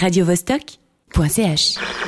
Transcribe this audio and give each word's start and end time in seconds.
radiovostok.ch 0.00 1.99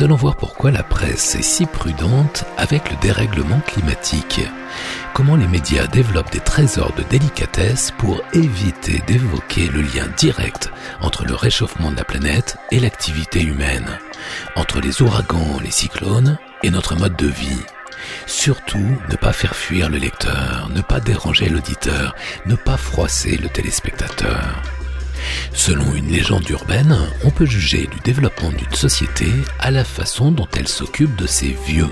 nous 0.00 0.06
allons 0.06 0.16
voir 0.16 0.36
pourquoi 0.36 0.70
la 0.70 0.82
presse 0.82 1.34
est 1.34 1.42
si 1.42 1.66
prudente 1.66 2.46
avec 2.56 2.90
le 2.90 2.96
dérèglement 3.02 3.60
climatique. 3.60 4.40
Comment 5.12 5.36
les 5.36 5.46
médias 5.46 5.86
développent 5.88 6.32
des 6.32 6.40
trésors 6.40 6.94
de 6.94 7.02
délicatesse 7.02 7.92
pour 7.98 8.22
éviter 8.32 9.02
d'évoquer 9.06 9.66
le 9.66 9.82
lien 9.82 10.06
direct 10.16 10.70
entre 11.02 11.26
le 11.26 11.34
réchauffement 11.34 11.90
de 11.90 11.96
la 11.96 12.04
planète 12.04 12.56
et 12.70 12.80
l'activité 12.80 13.42
humaine, 13.42 13.98
entre 14.56 14.80
les 14.80 15.02
ouragans, 15.02 15.58
les 15.62 15.70
cyclones 15.70 16.38
et 16.62 16.70
notre 16.70 16.96
mode 16.96 17.16
de 17.16 17.28
vie. 17.28 17.62
Surtout, 18.24 18.96
ne 19.10 19.16
pas 19.16 19.34
faire 19.34 19.54
fuir 19.54 19.90
le 19.90 19.98
lecteur, 19.98 20.70
ne 20.74 20.80
pas 20.80 21.00
déranger 21.00 21.50
l'auditeur, 21.50 22.14
ne 22.46 22.54
pas 22.54 22.78
froisser 22.78 23.36
le 23.36 23.50
téléspectateur. 23.50 24.62
Selon 25.52 25.94
une 25.94 26.08
légende 26.08 26.48
urbaine, 26.48 26.96
on 27.24 27.30
peut 27.30 27.46
juger 27.46 27.86
du 27.86 27.98
développement 28.04 28.50
d'une 28.50 28.74
société 28.74 29.26
à 29.58 29.70
la 29.70 29.84
façon 29.84 30.30
dont 30.30 30.48
elle 30.56 30.68
s'occupe 30.68 31.16
de 31.16 31.26
ses 31.26 31.56
vieux. 31.66 31.90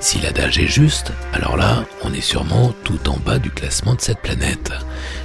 Si 0.00 0.18
l'adage 0.20 0.58
est 0.58 0.66
juste, 0.66 1.12
alors 1.32 1.56
là, 1.56 1.84
on 2.02 2.12
est 2.12 2.20
sûrement 2.20 2.74
tout 2.84 3.08
en 3.08 3.16
bas 3.18 3.38
du 3.38 3.50
classement 3.50 3.94
de 3.94 4.00
cette 4.00 4.20
planète. 4.20 4.72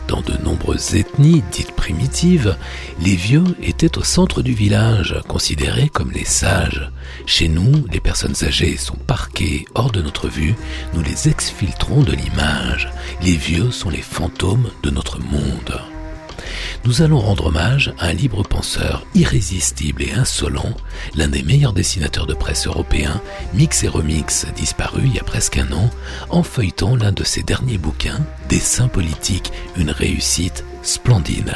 Dans 0.08 0.22
de 0.22 0.34
nombreuses 0.44 0.96
ethnies 0.96 1.44
dites 1.52 1.72
primitives, 1.72 2.56
les 3.02 3.16
vieux 3.16 3.44
étaient 3.62 3.97
au 3.97 4.03
centre 4.03 4.42
du 4.42 4.53
village, 4.53 5.16
considérés 5.28 5.90
comme 5.90 6.12
les 6.12 6.25
sages. 6.25 6.92
Chez 7.25 7.47
nous, 7.47 7.86
les 7.92 8.00
personnes 8.00 8.36
âgées 8.44 8.78
sont 8.78 8.97
parquées 8.97 9.66
hors 9.75 9.92
de 9.92 10.02
notre 10.02 10.28
vue, 10.28 10.56
nous 10.94 11.02
les 11.02 11.28
exfiltrons 11.28 12.03
de 12.03 12.13
l'image. 12.13 12.90
Les 13.22 13.36
vieux 13.36 13.72
sont 13.72 13.90
les 13.90 14.02
fantômes 14.02 14.69
de 14.84 14.90
notre 14.90 15.19
monde 15.19 15.81
nous 16.85 17.01
allons 17.01 17.19
rendre 17.19 17.47
hommage 17.47 17.93
à 17.99 18.07
un 18.07 18.13
libre 18.13 18.43
penseur 18.43 19.05
irrésistible 19.16 20.03
et 20.03 20.13
insolent, 20.13 20.75
l'un 21.16 21.27
des 21.27 21.43
meilleurs 21.43 21.73
dessinateurs 21.73 22.27
de 22.27 22.33
presse 22.33 22.67
européens, 22.67 23.21
Mix 23.53 23.83
et 23.83 23.88
Remix, 23.88 24.45
disparu 24.55 25.01
il 25.05 25.15
y 25.15 25.19
a 25.19 25.23
presque 25.23 25.57
un 25.57 25.71
an, 25.71 25.89
en 26.29 26.44
feuilletant 26.44 26.95
l'un 26.95 27.11
de 27.11 27.23
ses 27.23 27.44
derniers 27.44 27.77
bouquins, 27.77 28.19
Dessins 28.49 28.88
politiques, 28.88 29.51
une 29.77 29.91
réussite 29.91 30.63
splendide. 30.83 31.53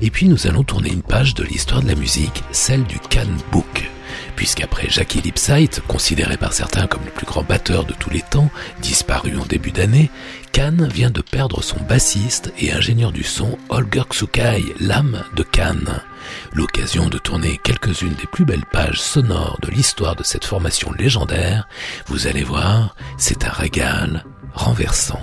Et 0.00 0.10
puis 0.10 0.28
nous 0.28 0.46
allons 0.46 0.64
tourner 0.64 0.90
une 0.90 1.02
page 1.02 1.34
de 1.34 1.44
l'histoire 1.44 1.82
de 1.82 1.88
la 1.88 1.94
musique, 1.94 2.42
celle 2.52 2.84
du 2.84 2.98
Cannes 2.98 3.38
Book 3.50 3.93
puisqu'après 4.36 4.88
Jackie 4.88 5.20
Lipsight, 5.20 5.80
considéré 5.86 6.36
par 6.36 6.52
certains 6.52 6.86
comme 6.86 7.04
le 7.04 7.10
plus 7.10 7.26
grand 7.26 7.42
batteur 7.42 7.84
de 7.84 7.92
tous 7.92 8.10
les 8.10 8.22
temps, 8.22 8.50
disparu 8.80 9.36
en 9.36 9.44
début 9.44 9.72
d'année, 9.72 10.10
Cannes 10.52 10.88
vient 10.88 11.10
de 11.10 11.20
perdre 11.20 11.62
son 11.62 11.80
bassiste 11.80 12.52
et 12.58 12.72
ingénieur 12.72 13.12
du 13.12 13.24
son 13.24 13.58
Holger 13.68 14.04
Tsukai, 14.10 14.62
l'âme 14.78 15.24
de 15.34 15.42
Cannes. 15.42 16.00
L'occasion 16.52 17.08
de 17.08 17.18
tourner 17.18 17.58
quelques-unes 17.62 18.14
des 18.14 18.26
plus 18.26 18.44
belles 18.44 18.66
pages 18.70 19.00
sonores 19.00 19.58
de 19.62 19.70
l'histoire 19.70 20.16
de 20.16 20.22
cette 20.22 20.44
formation 20.44 20.92
légendaire, 20.92 21.66
vous 22.06 22.26
allez 22.26 22.44
voir, 22.44 22.94
c'est 23.18 23.44
un 23.44 23.50
régal 23.50 24.24
renversant. 24.54 25.20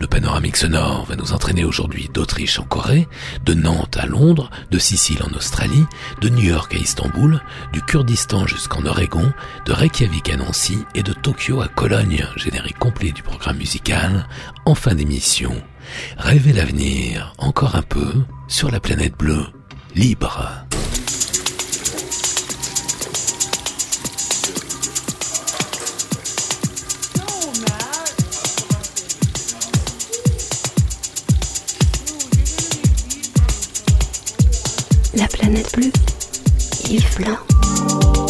Le 0.00 0.06
panoramique 0.06 0.56
sonore 0.56 1.04
va 1.06 1.16
nous 1.16 1.32
entraîner 1.32 1.64
aujourd'hui 1.64 2.10
d'Autriche 2.12 2.58
en 2.58 2.64
Corée, 2.64 3.08
de 3.44 3.54
Nantes 3.54 3.96
à 3.96 4.06
Londres, 4.06 4.50
de 4.70 4.78
Sicile 4.78 5.22
en 5.22 5.34
Australie, 5.36 5.84
de 6.20 6.28
New 6.28 6.44
York 6.44 6.74
à 6.74 6.78
Istanbul, 6.78 7.40
du 7.72 7.82
Kurdistan 7.82 8.46
jusqu'en 8.46 8.84
Oregon, 8.86 9.32
de 9.66 9.72
Reykjavik 9.72 10.30
à 10.30 10.36
Nancy 10.36 10.78
et 10.94 11.02
de 11.02 11.12
Tokyo 11.12 11.60
à 11.60 11.68
Cologne, 11.68 12.26
générique 12.36 12.78
complet 12.78 13.12
du 13.12 13.22
programme 13.22 13.58
musical, 13.58 14.26
en 14.66 14.74
fin 14.74 14.94
d'émission. 14.94 15.54
Rêvez 16.16 16.52
l'avenir, 16.52 17.32
encore 17.38 17.76
un 17.76 17.82
peu, 17.82 18.12
sur 18.48 18.70
la 18.70 18.80
planète 18.80 19.16
bleue, 19.16 19.46
libre. 19.94 20.50
La 35.16 35.28
planète 35.28 35.72
bleue. 35.76 35.92
Yves 36.90 37.18
Blanc. 37.18 38.23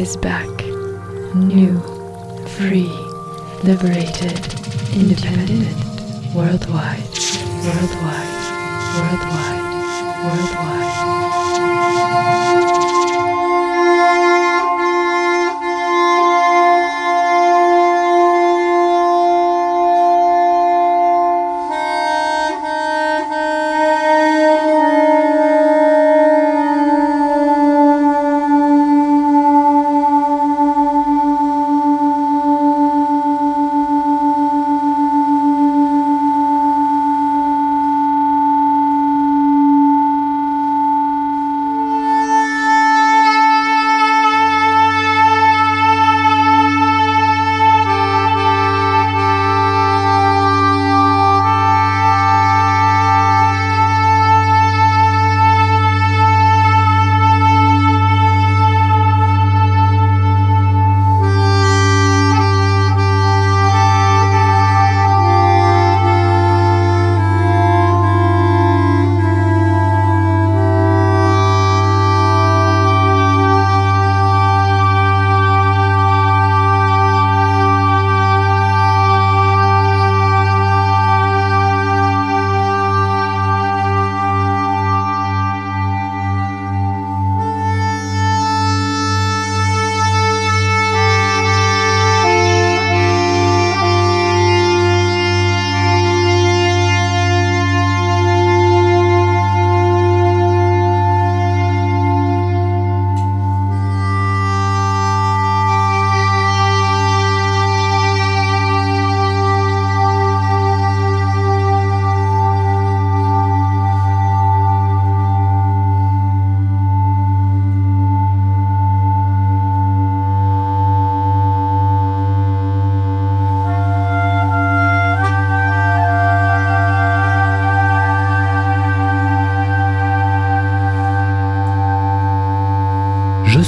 Is 0.00 0.16
back. 0.16 0.48
New, 1.34 1.78
free, 2.56 2.88
liberated, 3.62 4.40
independent, 4.94 5.49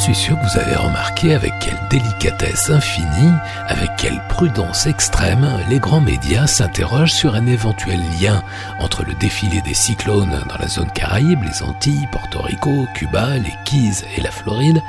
suis 0.02 0.14
sûr 0.16 0.37
que 0.37 0.44
vous 0.44 0.59
avez 0.59 0.75
remarqué 0.75 1.32
avec 1.32 1.52
quelle 1.61 1.78
délicatesse 1.88 2.71
infinie, 2.71 3.32
avec 3.68 3.88
quelle 3.97 4.21
prudence 4.28 4.88
extrême, 4.88 5.49
les 5.71 5.78
grands 5.78 6.00
médias 6.00 6.49
s'interrogent 6.49 7.12
sur 7.12 7.37
un 7.37 7.47
éventuel 7.47 8.00
lien 8.21 8.42
entre 8.80 9.04
le 9.04 9.14
défilé 9.14 9.61
des 9.61 9.75
cyclones 9.75 10.42
dans 10.49 10.59
la 10.59 10.66
zone 10.66 10.90
Caraïbe, 10.90 11.44
les 11.44 11.62
Antilles, 11.62 12.09
Porto 12.11 12.42
Rico, 12.42 12.88
Cuba, 12.94 13.38
les 13.38 13.54
Keys 13.64 14.04
et 14.16 14.21
la 14.23 14.32
Floride, 14.32 14.82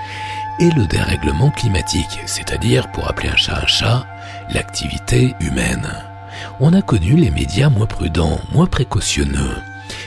et 0.60 0.72
le 0.72 0.88
dérèglement 0.88 1.52
climatique, 1.52 2.22
c'est-à-dire, 2.26 2.88
pour 2.92 3.08
appeler 3.08 3.30
un 3.30 3.36
chat 3.36 3.60
un 3.62 3.68
chat, 3.68 4.08
l'activité 4.50 5.36
humaine. 5.40 5.94
On 6.60 6.74
a 6.74 6.82
connu 6.82 7.18
les 7.18 7.30
médias 7.30 7.70
moins 7.70 7.86
prudents, 7.86 8.40
moins 8.52 8.66
précautionneux. 8.66 9.62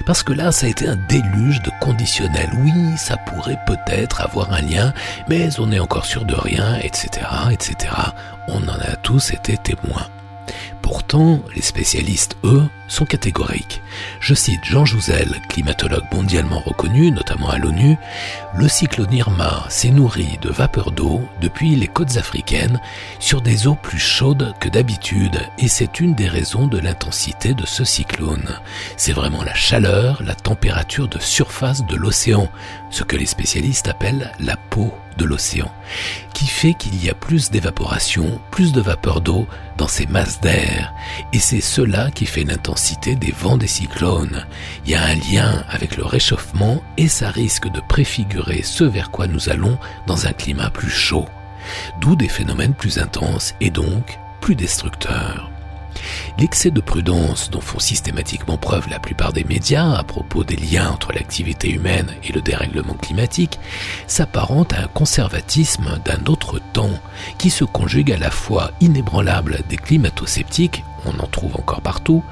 Parce 0.05 0.23
que 0.23 0.33
là, 0.33 0.53
ça 0.53 0.67
a 0.67 0.69
été 0.69 0.87
un 0.87 0.97
déluge 1.09 1.63
de 1.63 1.71
conditionnels. 1.81 2.51
Oui, 2.59 2.73
ça 2.97 3.17
pourrait 3.17 3.59
peut-être 3.67 4.21
avoir 4.21 4.53
un 4.53 4.61
lien, 4.61 4.93
mais 5.29 5.49
on 5.59 5.67
n'est 5.67 5.81
encore 5.81 6.07
sûr 6.07 6.25
de 6.25 6.35
rien, 6.35 6.77
etc., 6.83 7.27
etc. 7.51 7.93
On 8.49 8.63
en 8.69 8.79
a 8.81 8.97
tous 9.03 9.33
été 9.33 9.57
témoins. 9.57 10.07
Pourtant, 10.87 11.41
les 11.57 11.63
spécialistes, 11.63 12.37
eux, 12.45 12.63
sont 12.87 13.07
catégoriques. 13.07 13.83
Je 14.21 14.35
cite 14.35 14.63
Jean 14.63 14.85
Jouzel, 14.85 15.43
climatologue 15.49 16.05
mondialement 16.13 16.61
reconnu, 16.61 17.11
notamment 17.11 17.51
à 17.51 17.59
l'ONU, 17.59 17.97
le 18.55 18.69
cyclone 18.69 19.13
Irma 19.13 19.65
s'est 19.69 19.91
nourri 19.91 20.39
de 20.43 20.49
vapeur 20.49 20.93
d'eau 20.93 21.23
depuis 21.41 21.75
les 21.75 21.89
côtes 21.89 22.17
africaines 22.19 22.81
sur 23.19 23.41
des 23.41 23.67
eaux 23.67 23.75
plus 23.75 23.99
chaudes 23.99 24.55
que 24.61 24.69
d'habitude 24.69 25.41
et 25.59 25.67
c'est 25.67 25.99
une 25.99 26.15
des 26.15 26.29
raisons 26.29 26.69
de 26.69 26.79
l'intensité 26.79 27.53
de 27.53 27.67
ce 27.67 27.83
cyclone. 27.83 28.61
C'est 28.97 29.13
vraiment 29.13 29.43
la 29.43 29.55
chaleur, 29.55 30.23
la 30.23 30.37
température 30.37 31.09
de 31.09 31.19
surface 31.19 31.85
de 31.85 31.97
l'océan, 31.97 32.49
ce 32.91 33.03
que 33.03 33.17
les 33.17 33.27
spécialistes 33.27 33.89
appellent 33.89 34.31
la 34.39 34.57
peau 34.57 34.95
de 35.17 35.25
l'océan, 35.25 35.71
qui 36.35 36.47
fait 36.47 36.75
qu'il 36.75 37.03
y 37.03 37.11
a 37.11 37.15
plus 37.15 37.51
d'évaporation, 37.51 38.41
plus 38.51 38.73
de 38.73 38.81
vapeur 38.81 39.21
d'eau 39.21 39.47
dans 39.77 39.89
ces 39.89 40.07
masses 40.07 40.41
d'air. 40.41 40.93
Et 41.33 41.39
c'est 41.39 41.61
cela 41.61 42.11
qui 42.11 42.27
fait 42.27 42.45
l'intensité 42.45 43.15
des 43.15 43.33
vents 43.33 43.57
des 43.57 43.67
cyclones. 43.67 44.47
Il 44.85 44.93
y 44.93 44.95
a 44.95 45.05
un 45.05 45.15
lien 45.15 45.65
avec 45.69 45.97
le 45.97 46.05
réchauffement 46.05 46.83
et 46.97 47.09
ça 47.09 47.31
risque 47.31 47.69
de 47.69 47.81
préfigurer 47.81 48.63
ce 48.63 48.85
vers 48.85 49.11
quoi 49.11 49.27
nous 49.27 49.49
allons 49.49 49.79
dans 50.07 50.27
un 50.27 50.33
climat 50.33 50.71
plus 50.71 50.91
chaud. 50.91 51.27
D'où 52.01 52.17
des 52.17 52.29
phénomènes 52.29 52.75
plus 52.75 52.99
intenses 52.99 53.55
et 53.61 53.71
donc 53.71 54.19
plus 54.41 54.55
destructeurs. 54.55 55.51
L'excès 56.39 56.71
de 56.71 56.81
prudence 56.81 57.51
dont 57.51 57.61
font 57.61 57.79
systématiquement 57.79 58.57
preuve 58.57 58.89
la 58.89 58.99
plupart 58.99 59.33
des 59.33 59.45
médias 59.45 59.95
à 59.97 60.05
propos 60.05 60.45
des 60.45 60.57
liens 60.57 60.91
entre 60.91 61.13
l'activité 61.13 61.71
humaine 61.71 62.15
et 62.25 62.33
le 62.33 62.41
dérèglement 62.41 62.95
climatique 62.95 63.59
s'apparente 64.07 64.73
à 64.73 64.85
un 64.85 64.89
conservatisme 64.89 65.99
d'un 66.05 66.25
autre 66.27 66.61
temps 66.73 67.01
qui 67.39 67.51
se 67.51 67.65
conjugue 67.65 68.13
à 68.13 68.19
la 68.19 68.31
fois 68.31 68.71
inébranlable 68.81 69.61
des 69.69 69.77
climato-sceptiques 69.77 70.85
on 71.07 71.23
en 71.23 71.27
trouve 71.27 71.55
encore 71.57 71.81
partout, 71.81 72.23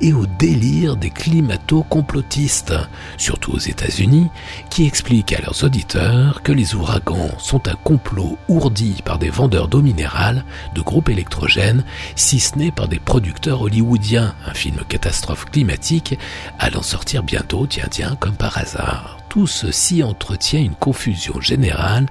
et 0.00 0.12
au 0.12 0.26
délire 0.26 0.96
des 0.96 1.10
climato-complotistes, 1.10 2.74
surtout 3.16 3.52
aux 3.52 3.58
États-Unis, 3.58 4.28
qui 4.70 4.86
expliquent 4.86 5.32
à 5.32 5.40
leurs 5.40 5.64
auditeurs 5.64 6.42
que 6.42 6.52
les 6.52 6.74
ouragans 6.74 7.30
sont 7.38 7.68
un 7.68 7.74
complot 7.74 8.38
ourdi 8.48 9.02
par 9.04 9.18
des 9.18 9.30
vendeurs 9.30 9.68
d'eau 9.68 9.82
minérale, 9.82 10.44
de 10.74 10.80
groupes 10.80 11.08
électrogènes, 11.08 11.84
si 12.16 12.40
ce 12.40 12.58
n'est 12.58 12.72
par 12.72 12.88
des 12.88 12.98
producteurs 12.98 13.62
hollywoodiens, 13.62 14.34
un 14.46 14.54
film 14.54 14.78
catastrophe 14.88 15.46
climatique 15.46 16.18
allant 16.58 16.82
sortir 16.82 17.22
bientôt, 17.22 17.66
tiens 17.66 17.88
tiens, 17.90 18.16
comme 18.20 18.36
par 18.36 18.58
hasard 18.58 19.23
tout 19.34 19.48
ceci 19.48 20.04
entretient 20.04 20.60
une 20.60 20.76
confusion 20.76 21.40
générale 21.40 22.06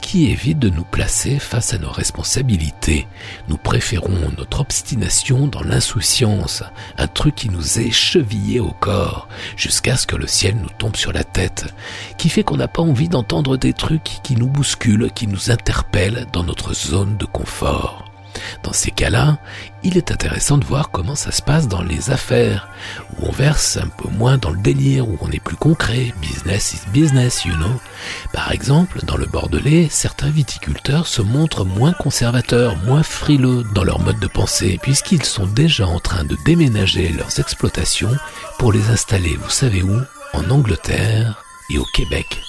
qui 0.00 0.30
évite 0.30 0.60
de 0.60 0.70
nous 0.70 0.84
placer 0.84 1.40
face 1.40 1.74
à 1.74 1.78
nos 1.78 1.90
responsabilités. 1.90 3.08
Nous 3.48 3.56
préférons 3.56 4.30
notre 4.38 4.60
obstination 4.60 5.48
dans 5.48 5.64
l'insouciance, 5.64 6.62
un 6.96 7.08
truc 7.08 7.34
qui 7.34 7.48
nous 7.48 7.80
est 7.80 7.90
chevillé 7.90 8.60
au 8.60 8.70
corps, 8.70 9.26
jusqu'à 9.56 9.96
ce 9.96 10.06
que 10.06 10.14
le 10.14 10.28
ciel 10.28 10.58
nous 10.62 10.70
tombe 10.78 10.94
sur 10.94 11.12
la 11.12 11.24
tête, 11.24 11.74
qui 12.18 12.28
fait 12.28 12.44
qu'on 12.44 12.58
n'a 12.58 12.68
pas 12.68 12.82
envie 12.82 13.08
d'entendre 13.08 13.56
des 13.56 13.72
trucs 13.72 14.20
qui 14.22 14.36
nous 14.36 14.46
bousculent, 14.46 15.10
qui 15.12 15.26
nous 15.26 15.50
interpellent 15.50 16.28
dans 16.32 16.44
notre 16.44 16.72
zone 16.72 17.16
de 17.16 17.26
confort. 17.26 18.09
Dans 18.62 18.72
ces 18.72 18.90
cas-là, 18.90 19.38
il 19.82 19.96
est 19.96 20.10
intéressant 20.10 20.58
de 20.58 20.64
voir 20.64 20.90
comment 20.90 21.14
ça 21.14 21.32
se 21.32 21.42
passe 21.42 21.68
dans 21.68 21.82
les 21.82 22.10
affaires, 22.10 22.68
où 23.18 23.26
on 23.28 23.32
verse 23.32 23.76
un 23.76 23.88
peu 23.88 24.08
moins 24.08 24.38
dans 24.38 24.50
le 24.50 24.60
délire, 24.60 25.08
où 25.08 25.18
on 25.20 25.30
est 25.30 25.42
plus 25.42 25.56
concret, 25.56 26.12
business 26.20 26.74
is 26.74 26.90
business, 26.92 27.44
you 27.44 27.54
know. 27.54 27.80
Par 28.32 28.52
exemple, 28.52 29.00
dans 29.04 29.16
le 29.16 29.26
Bordelais, 29.26 29.88
certains 29.90 30.30
viticulteurs 30.30 31.06
se 31.06 31.22
montrent 31.22 31.64
moins 31.64 31.92
conservateurs, 31.92 32.76
moins 32.84 33.02
frileux 33.02 33.64
dans 33.74 33.84
leur 33.84 34.00
mode 34.00 34.20
de 34.20 34.26
pensée, 34.26 34.78
puisqu'ils 34.82 35.24
sont 35.24 35.46
déjà 35.46 35.86
en 35.86 36.00
train 36.00 36.24
de 36.24 36.36
déménager 36.44 37.08
leurs 37.08 37.40
exploitations 37.40 38.16
pour 38.58 38.72
les 38.72 38.90
installer, 38.90 39.36
vous 39.36 39.50
savez 39.50 39.82
où? 39.82 40.00
En 40.32 40.48
Angleterre 40.50 41.42
et 41.70 41.78
au 41.78 41.84
Québec. 41.84 42.40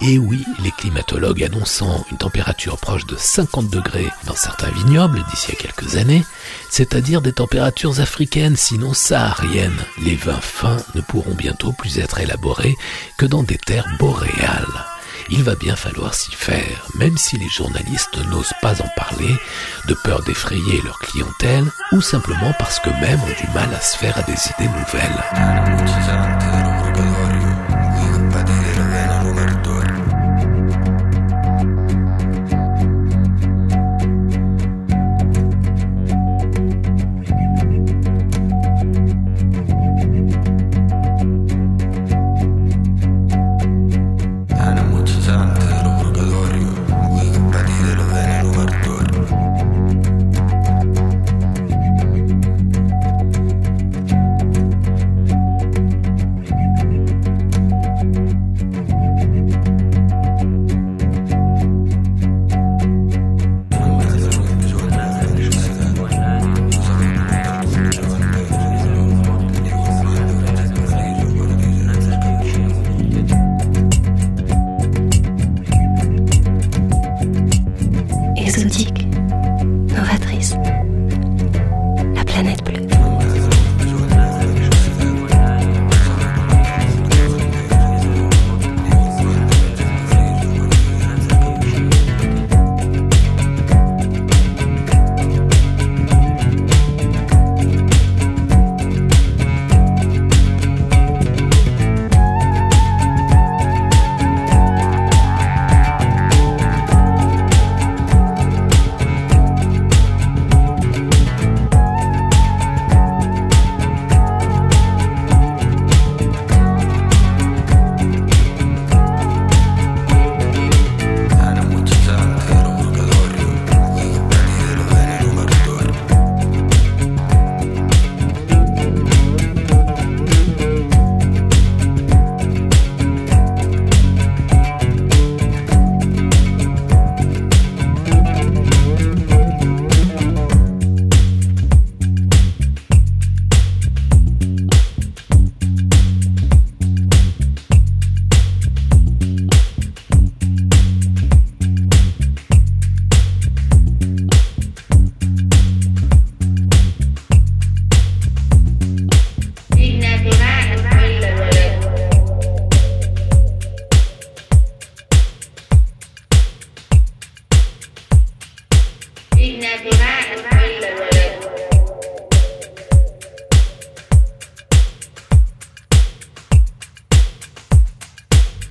Et 0.00 0.18
oui, 0.18 0.44
les 0.62 0.70
climatologues 0.70 1.44
annonçant 1.44 2.04
une 2.10 2.18
température 2.18 2.78
proche 2.78 3.06
de 3.06 3.16
50 3.16 3.68
degrés 3.68 4.08
dans 4.26 4.36
certains 4.36 4.70
vignobles 4.70 5.24
d'ici 5.30 5.52
à 5.52 5.54
quelques 5.54 5.96
années, 5.96 6.24
c'est-à-dire 6.68 7.20
des 7.20 7.32
températures 7.32 8.00
africaines 8.00 8.56
sinon 8.56 8.94
sahariennes, 8.94 9.84
les 10.02 10.16
vins 10.16 10.40
fins 10.40 10.82
ne 10.94 11.00
pourront 11.00 11.34
bientôt 11.34 11.72
plus 11.72 11.98
être 11.98 12.20
élaborés 12.20 12.76
que 13.16 13.26
dans 13.26 13.42
des 13.42 13.58
terres 13.58 13.88
boréales. 13.98 14.66
Il 15.28 15.44
va 15.44 15.54
bien 15.54 15.76
falloir 15.76 16.14
s'y 16.14 16.32
faire, 16.32 16.86
même 16.94 17.16
si 17.16 17.36
les 17.36 17.48
journalistes 17.48 18.18
n'osent 18.30 18.54
pas 18.62 18.82
en 18.82 18.88
parler, 18.96 19.36
de 19.86 19.94
peur 19.94 20.22
d'effrayer 20.22 20.80
leur 20.82 20.98
clientèle, 20.98 21.66
ou 21.92 22.00
simplement 22.00 22.52
parce 22.58 22.80
qu'eux-mêmes 22.80 23.20
ont 23.20 23.40
du 23.40 23.46
mal 23.54 23.72
à 23.72 23.80
se 23.80 23.96
faire 23.96 24.18
à 24.18 24.22
des 24.22 24.32
idées 24.32 24.68
nouvelles. 24.68 26.69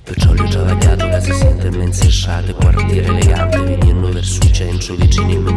Perciò 0.04 0.32
le 0.32 0.48
giovagate, 0.48 1.08
case 1.08 1.32
sette 1.32 1.66
immense 1.66 2.08
sciate, 2.08 2.52
quartiere 2.52 3.08
elegante, 3.08 3.58
venendo 3.62 4.12
verso 4.12 4.38
il 4.44 4.52
centro, 4.52 4.94
vicino 4.94 5.26
vicini 5.26 5.49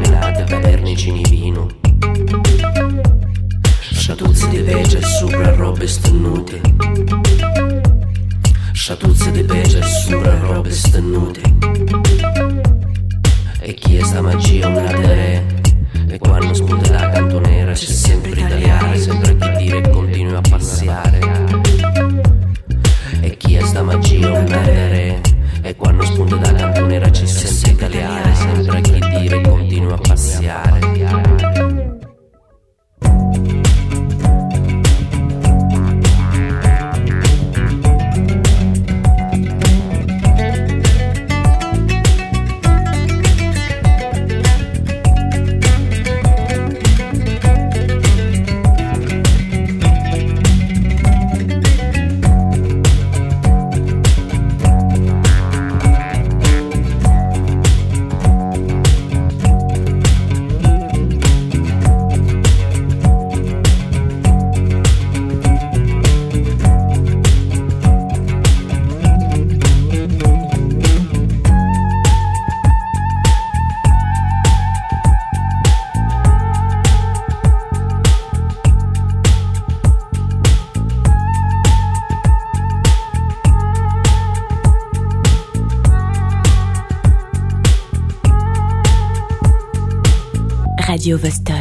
Radio 91.04 91.18
Vostok. 91.18 91.53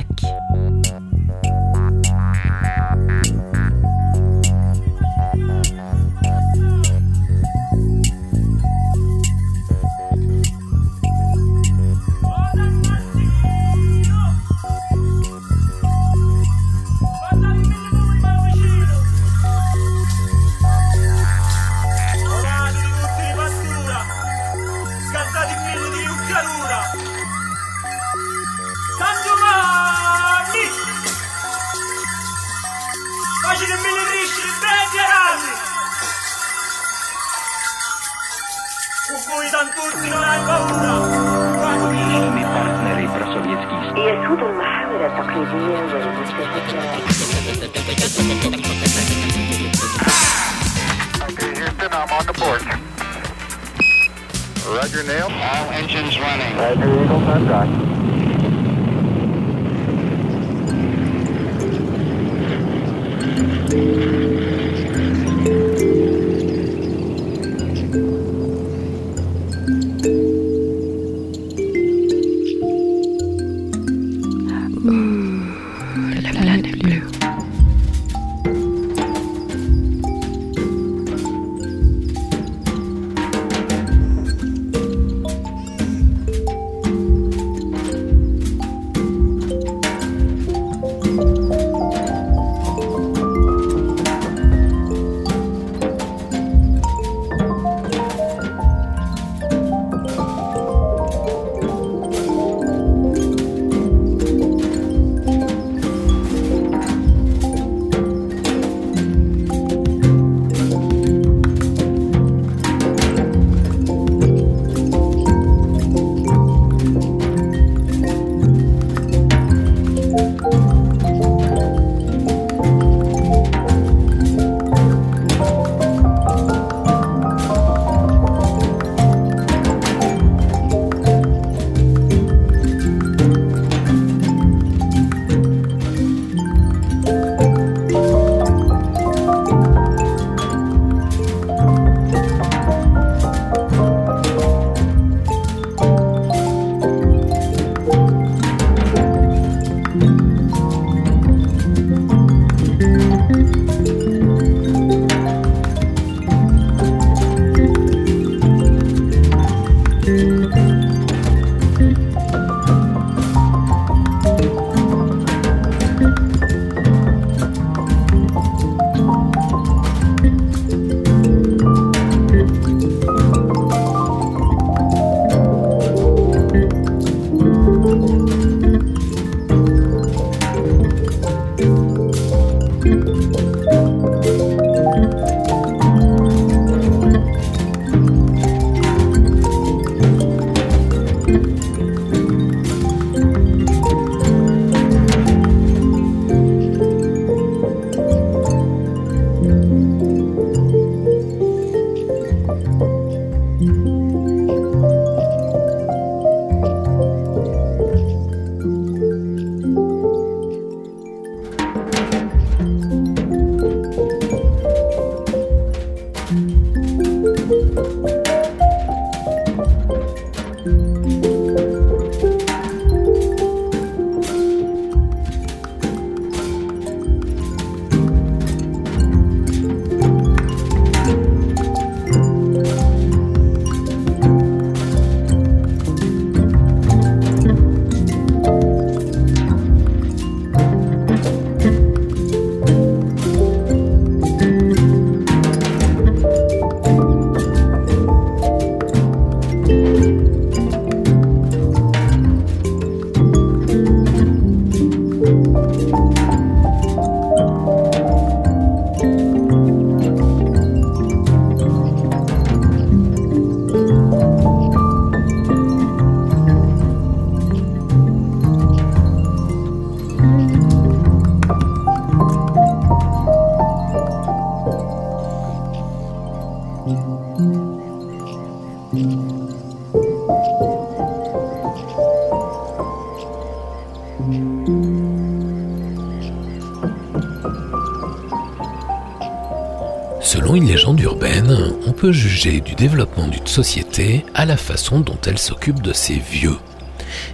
Juger 292.10 292.60
du 292.60 292.74
développement 292.74 293.28
d'une 293.28 293.46
société 293.46 294.24
à 294.34 294.46
la 294.46 294.56
façon 294.56 295.00
dont 295.00 295.18
elle 295.26 295.38
s'occupe 295.38 295.82
de 295.82 295.92
ses 295.92 296.18
vieux. 296.18 296.58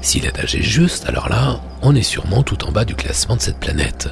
Si 0.02 0.20
l'adage 0.20 0.54
est 0.56 0.62
juste, 0.62 1.08
alors 1.08 1.28
là, 1.28 1.60
on 1.82 1.94
est 1.94 2.02
sûrement 2.02 2.42
tout 2.42 2.64
en 2.64 2.72
bas 2.72 2.84
du 2.84 2.94
classement 2.94 3.36
de 3.36 3.40
cette 3.40 3.60
planète. 3.60 4.08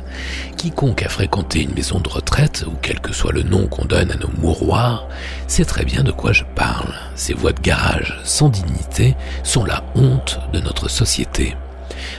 Quiconque 0.57 1.03
a 1.03 1.09
fréquenté 1.09 1.63
une 1.63 1.75
maison 1.75 1.99
de 1.99 2.09
retraite, 2.09 2.65
ou 2.67 2.73
quel 2.81 3.01
que 3.01 3.13
soit 3.13 3.33
le 3.33 3.43
nom 3.43 3.67
qu'on 3.67 3.85
donne 3.85 4.13
à 4.13 4.17
nos 4.17 4.31
mouroirs, 4.41 5.09
sait 5.49 5.65
très 5.65 5.85
bien 5.85 6.05
de 6.05 6.13
quoi 6.13 6.33
je 6.33 6.45
parle. 6.55 6.95
Ces 7.17 7.35
voies 7.35 7.53
de 7.53 7.61
garage 7.61 8.19
sans 8.25 8.49
dignité 8.49 9.17
sont 9.43 9.65
la 9.65 9.85
honte 9.95 10.41
de 10.53 10.61
notre 10.61 10.89
société. 10.89 11.57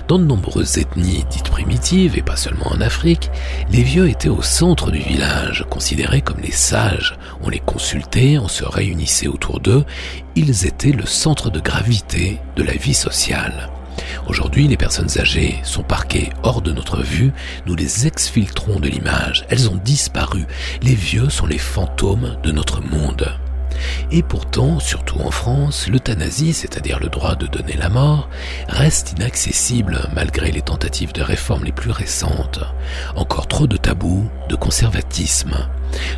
Dans 0.07 0.19
de 0.19 0.25
nombreuses 0.25 0.77
ethnies 0.77 1.25
dites 1.29 1.49
primitives, 1.49 2.17
et 2.17 2.21
pas 2.21 2.35
seulement 2.35 2.71
en 2.71 2.81
Afrique, 2.81 3.29
les 3.71 3.83
vieux 3.83 4.09
étaient 4.09 4.29
au 4.29 4.41
centre 4.41 4.91
du 4.91 4.99
village, 4.99 5.65
considérés 5.69 6.21
comme 6.21 6.39
les 6.41 6.51
sages. 6.51 7.16
On 7.47 7.49
les 7.49 7.59
consultait, 7.59 8.37
on 8.37 8.49
se 8.49 8.65
réunissait 8.65 9.29
autour 9.29 9.61
d'eux, 9.61 9.85
ils 10.35 10.65
étaient 10.65 10.91
le 10.91 11.05
centre 11.05 11.49
de 11.49 11.61
gravité 11.61 12.41
de 12.57 12.63
la 12.63 12.73
vie 12.73 12.93
sociale. 12.93 13.69
Aujourd'hui, 14.27 14.67
les 14.67 14.75
personnes 14.75 15.17
âgées 15.17 15.55
sont 15.63 15.81
parquées 15.81 16.29
hors 16.43 16.61
de 16.61 16.73
notre 16.73 17.01
vue, 17.01 17.31
nous 17.65 17.75
les 17.75 18.05
exfiltrons 18.05 18.81
de 18.81 18.89
l'image, 18.89 19.45
elles 19.47 19.69
ont 19.69 19.79
disparu, 19.81 20.45
les 20.81 20.93
vieux 20.93 21.29
sont 21.29 21.45
les 21.45 21.57
fantômes 21.57 22.35
de 22.43 22.51
notre 22.51 22.81
monde. 22.81 23.39
Et 24.11 24.23
pourtant, 24.23 24.79
surtout 24.79 25.19
en 25.19 25.31
France, 25.31 25.87
l'euthanasie, 25.87 26.53
c'est-à-dire 26.53 26.99
le 26.99 27.09
droit 27.09 27.35
de 27.35 27.47
donner 27.47 27.73
la 27.73 27.89
mort, 27.89 28.29
reste 28.67 29.13
inaccessible 29.13 30.09
malgré 30.13 30.51
les 30.51 30.61
tentatives 30.61 31.13
de 31.13 31.21
réforme 31.21 31.65
les 31.65 31.71
plus 31.71 31.91
récentes. 31.91 32.59
Encore 33.15 33.47
trop 33.47 33.67
de 33.67 33.77
tabous, 33.77 34.29
de 34.49 34.55
conservatisme, 34.55 35.67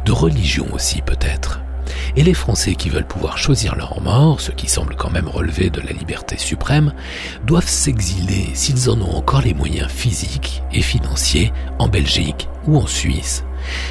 de 0.06 0.12
religion 0.12 0.68
aussi 0.74 1.02
peut-être. 1.02 1.60
Et 2.16 2.24
les 2.24 2.34
Français 2.34 2.76
qui 2.76 2.90
veulent 2.90 3.08
pouvoir 3.08 3.38
choisir 3.38 3.76
leur 3.76 4.02
mort, 4.02 4.42
ce 4.42 4.52
qui 4.52 4.68
semble 4.68 4.96
quand 4.96 5.10
même 5.10 5.28
relever 5.28 5.70
de 5.70 5.82
la 5.82 5.92
liberté 5.92 6.38
suprême, 6.38 6.94
doivent 7.46 7.68
s'exiler 7.68 8.50
s'ils 8.54 8.90
en 8.90 9.02
ont 9.02 9.16
encore 9.16 9.42
les 9.42 9.54
moyens 9.54 9.90
physiques 9.90 10.62
et 10.72 10.82
financiers 10.82 11.52
en 11.80 11.88
Belgique 11.88 12.48
ou 12.68 12.78
en 12.78 12.88
Suisse 12.88 13.44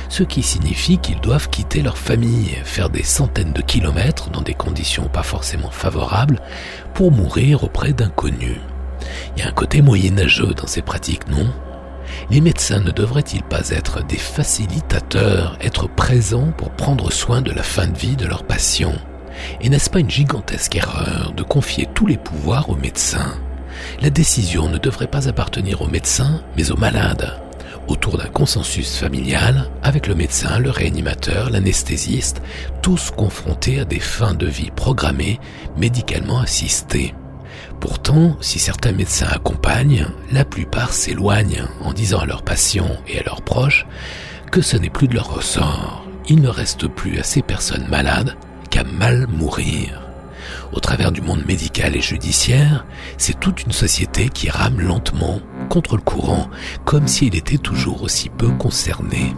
ce 0.09 0.23
qui 0.23 0.43
signifie 0.43 0.99
qu'ils 0.99 1.21
doivent 1.21 1.51
quitter 1.51 1.83
leur 1.83 1.99
famille, 1.99 2.59
faire 2.65 2.91
des 2.91 3.03
centaines 3.03 3.53
de 3.53 3.63
kilomètres 3.63 4.31
dans 4.31 4.43
des 4.43 4.55
conditions 4.55 5.09
pas 5.09 5.23
forcément 5.23 5.71
favorables 5.71 6.41
pour 6.95 7.13
mourir 7.13 7.65
auprès 7.65 7.93
d'inconnus. 7.93 8.61
Il 9.37 9.43
y 9.43 9.47
a 9.47 9.49
un 9.49 9.53
côté 9.53 9.83
moyenâgeux 9.83 10.55
dans 10.55 10.67
ces 10.67 10.83
pratiques, 10.83 11.29
non? 11.29 11.47
Les 12.31 12.41
médecins 12.41 12.81
ne 12.81 12.91
devraient-ils 12.91 13.43
pas 13.43 13.71
être 13.71 14.05
des 14.05 14.17
facilitateurs, 14.17 15.59
être 15.61 15.89
présents 15.89 16.53
pour 16.57 16.71
prendre 16.71 17.13
soin 17.13 17.43
de 17.43 17.53
la 17.53 17.63
fin 17.63 17.87
de 17.87 17.97
vie 17.97 18.17
de 18.17 18.27
leurs 18.27 18.45
patients? 18.45 18.97
Et 19.61 19.69
n'est-ce 19.69 19.91
pas 19.91 20.01
une 20.01 20.11
gigantesque 20.11 20.77
erreur 20.77 21.33
de 21.37 21.43
confier 21.43 21.89
tous 21.95 22.07
les 22.07 22.17
pouvoirs 22.17 22.71
aux 22.71 22.77
médecins? 22.77 23.35
La 24.01 24.11
décision 24.11 24.69
ne 24.69 24.79
devrait 24.79 25.07
pas 25.07 25.29
appartenir 25.29 25.83
aux 25.83 25.87
médecins, 25.87 26.43
mais 26.57 26.71
aux 26.73 26.77
malades 26.77 27.39
autour 27.88 28.18
d'un 28.18 28.29
consensus 28.29 28.96
familial 28.96 29.70
avec 29.83 30.07
le 30.07 30.14
médecin, 30.14 30.59
le 30.59 30.70
réanimateur, 30.70 31.51
l'anesthésiste, 31.51 32.42
tous 32.83 33.11
confrontés 33.11 33.81
à 33.81 33.85
des 33.85 34.01
fins 34.01 34.35
de 34.35 34.46
vie 34.46 34.70
programmées, 34.70 35.40
médicalement 35.77 36.40
assistées. 36.40 37.14
Pourtant, 37.81 38.37
si 38.40 38.59
certains 38.59 38.92
médecins 38.92 39.29
accompagnent, 39.31 40.07
la 40.33 40.44
plupart 40.44 40.92
s'éloignent 40.92 41.64
en 41.83 41.92
disant 41.92 42.20
à 42.20 42.27
leurs 42.27 42.42
patients 42.42 42.96
et 43.07 43.18
à 43.18 43.22
leurs 43.22 43.42
proches 43.42 43.87
que 44.51 44.61
ce 44.61 44.77
n'est 44.77 44.90
plus 44.90 45.09
de 45.09 45.14
leur 45.14 45.35
ressort. 45.35 46.05
Il 46.29 46.42
ne 46.42 46.48
reste 46.48 46.88
plus 46.88 47.18
à 47.18 47.22
ces 47.22 47.42
personnes 47.42 47.88
malades 47.88 48.37
qu'à 48.70 48.85
mal 48.85 49.27
mourir. 49.29 50.03
Au 50.72 50.81
travers 50.81 51.12
du 51.12 51.22
monde 51.22 51.44
médical 51.46 51.96
et 51.96 52.01
judiciaire, 52.01 52.85
c'est 53.16 53.38
toute 53.40 53.62
une 53.64 53.72
société 53.72 54.29
qui 54.29 54.51
rame 54.51 54.81
lentement 54.81 55.40
contre 55.69 55.97
le 55.97 56.03
courant, 56.03 56.49
comme 56.85 57.07
s'il 57.07 57.37
était 57.37 57.59
toujours 57.59 58.03
aussi 58.03 58.29
peu 58.29 58.49
concerné. 58.49 59.35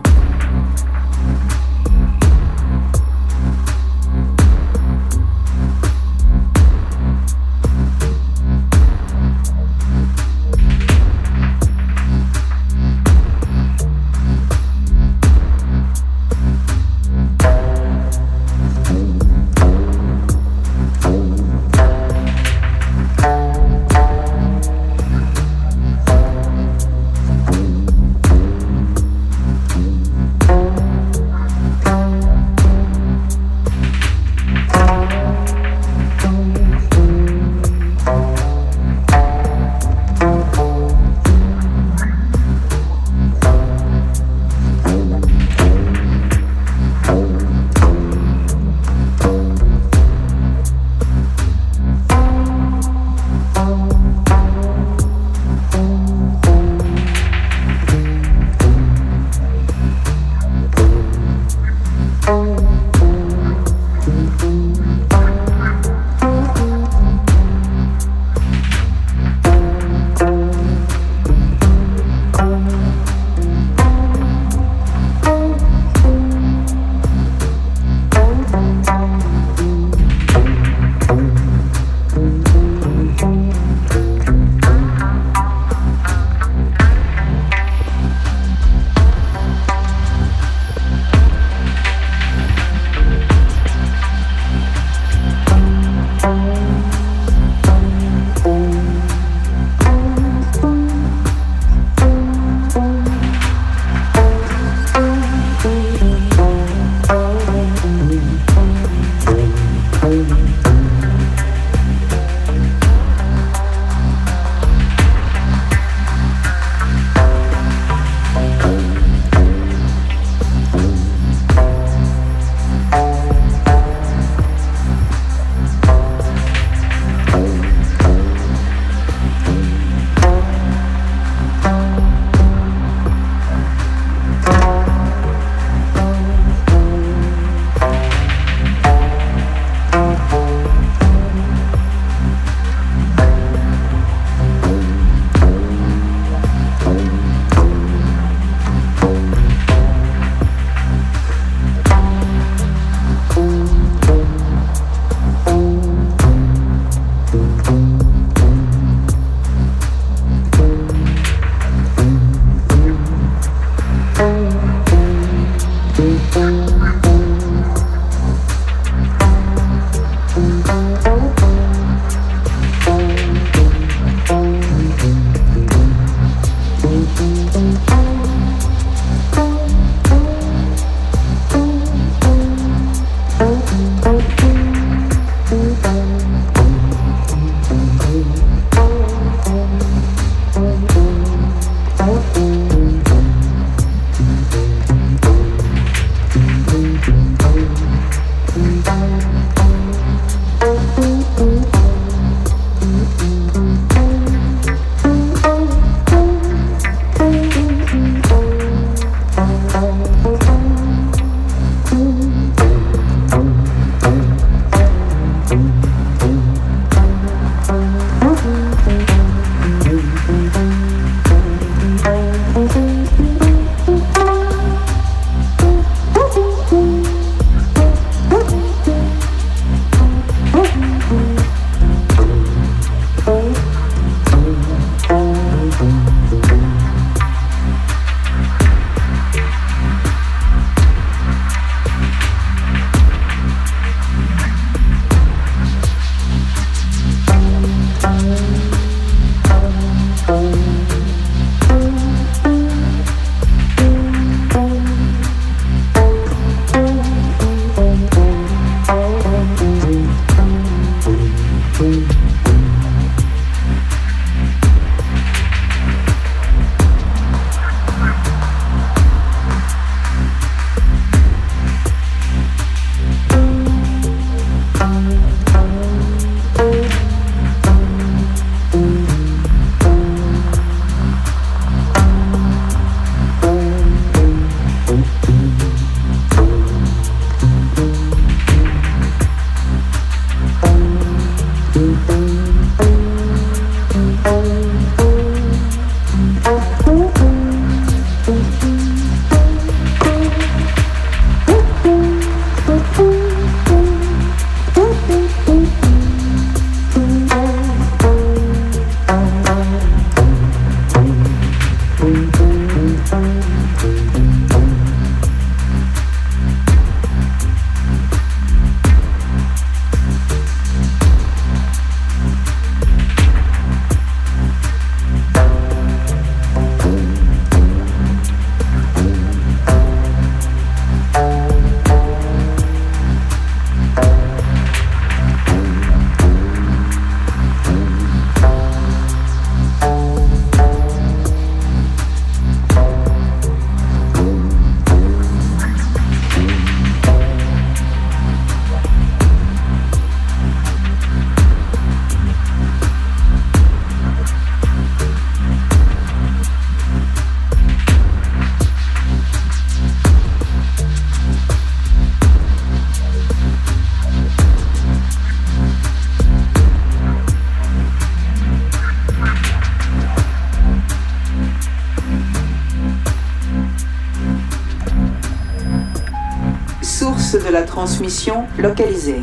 Transmission 377.80 378.44
localisée. 378.58 379.22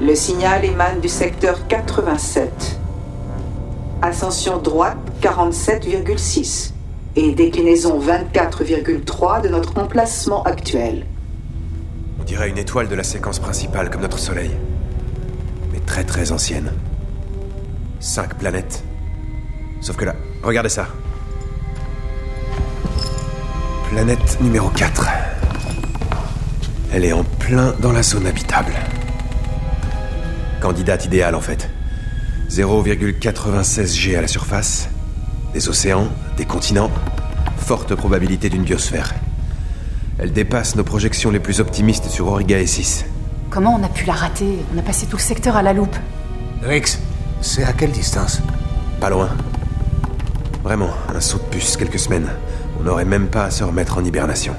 Le 0.00 0.14
signal 0.14 0.64
émane 0.64 1.00
du 1.00 1.08
secteur 1.08 1.66
87. 1.66 2.78
Ascension 4.00 4.56
droite 4.56 4.96
47,6 5.20 6.72
et 7.16 7.32
déclinaison 7.32 8.00
24,3 8.00 9.42
de 9.42 9.48
notre 9.50 9.78
emplacement 9.78 10.42
actuel. 10.44 11.04
On 12.18 12.24
dirait 12.24 12.48
une 12.48 12.56
étoile 12.56 12.88
de 12.88 12.94
la 12.94 13.04
séquence 13.04 13.38
principale 13.38 13.90
comme 13.90 14.00
notre 14.00 14.18
Soleil. 14.18 14.52
Mais 15.74 15.80
très 15.80 16.04
très 16.04 16.32
ancienne. 16.32 16.72
Cinq 18.00 18.38
planètes. 18.38 18.82
Sauf 19.82 19.96
que 19.96 20.06
là, 20.06 20.14
regardez 20.42 20.70
ça. 20.70 20.86
Planète 23.90 24.38
numéro 24.40 24.70
4. 24.70 25.11
Elle 26.94 27.06
est 27.06 27.12
en 27.14 27.24
plein 27.24 27.74
dans 27.80 27.90
la 27.90 28.02
zone 28.02 28.26
habitable. 28.26 28.74
Candidate 30.60 31.06
idéale 31.06 31.34
en 31.34 31.40
fait. 31.40 31.70
0,96 32.50 33.96
G 33.96 34.14
à 34.14 34.20
la 34.20 34.28
surface. 34.28 34.90
Des 35.54 35.70
océans, 35.70 36.08
des 36.36 36.44
continents. 36.44 36.90
Forte 37.56 37.94
probabilité 37.94 38.50
d'une 38.50 38.62
biosphère. 38.62 39.14
Elle 40.18 40.32
dépasse 40.32 40.76
nos 40.76 40.84
projections 40.84 41.30
les 41.30 41.40
plus 41.40 41.60
optimistes 41.60 42.10
sur 42.10 42.26
Origae 42.26 42.66
6. 42.66 43.06
Comment 43.48 43.74
on 43.80 43.82
a 43.82 43.88
pu 43.88 44.04
la 44.04 44.12
rater? 44.12 44.58
On 44.74 44.78
a 44.78 44.82
passé 44.82 45.06
tout 45.06 45.16
le 45.16 45.22
secteur 45.22 45.56
à 45.56 45.62
la 45.62 45.72
loupe. 45.72 45.96
Rix, 46.62 46.98
c'est 47.40 47.64
à 47.64 47.72
quelle 47.72 47.92
distance? 47.92 48.42
Pas 49.00 49.08
loin. 49.08 49.30
Vraiment, 50.62 50.90
un 51.14 51.20
saut 51.20 51.38
de 51.38 51.44
puce, 51.44 51.78
quelques 51.78 51.98
semaines. 51.98 52.28
On 52.78 52.82
n'aurait 52.82 53.06
même 53.06 53.28
pas 53.28 53.44
à 53.44 53.50
se 53.50 53.64
remettre 53.64 53.96
en 53.96 54.04
hibernation. 54.04 54.54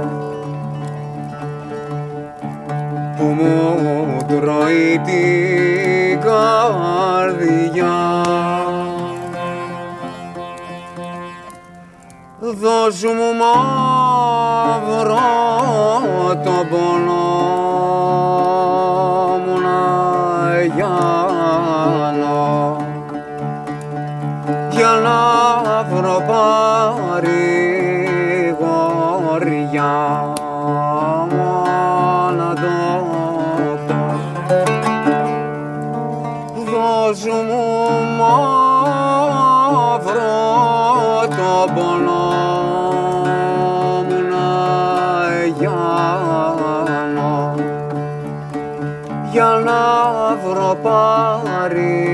που 3.17 3.23
μου 3.23 4.17
τρώει 4.27 5.01
την 5.05 6.21
καρδιά 6.21 7.99
Δώσ' 12.39 13.03
μου 13.03 13.29
μαύρο 13.39 15.19
το 16.43 16.65
πόνο 16.69 17.60
γιάνω 20.75 22.41
για 24.69 24.93
να 25.03 25.83
βρω 25.83 26.23
παρηγοριά 26.27 27.50
pare 50.81 52.10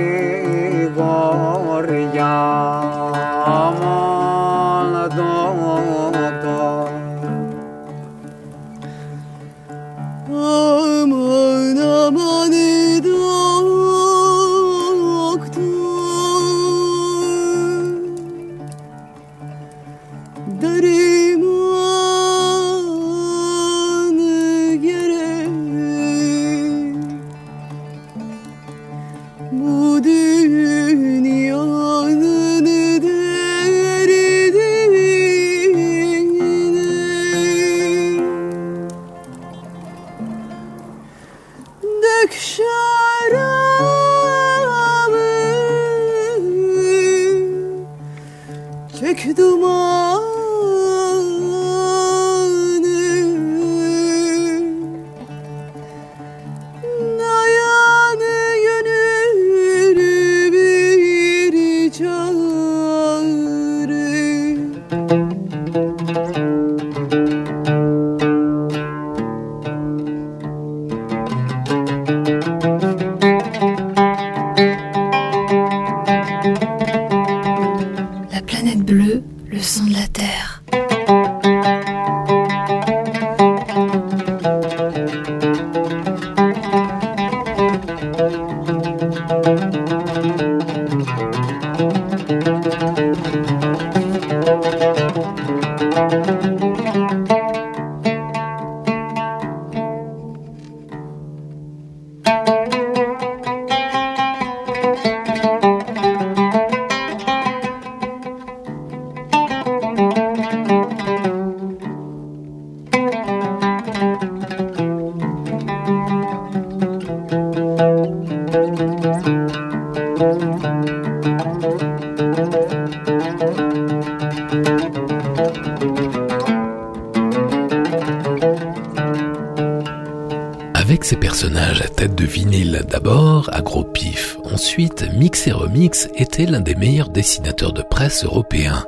Était 136.15 136.45
l'un 136.45 136.59
des 136.59 136.75
meilleurs 136.75 137.09
dessinateurs 137.09 137.73
de 137.73 137.81
presse 137.81 138.23
européens. 138.23 138.85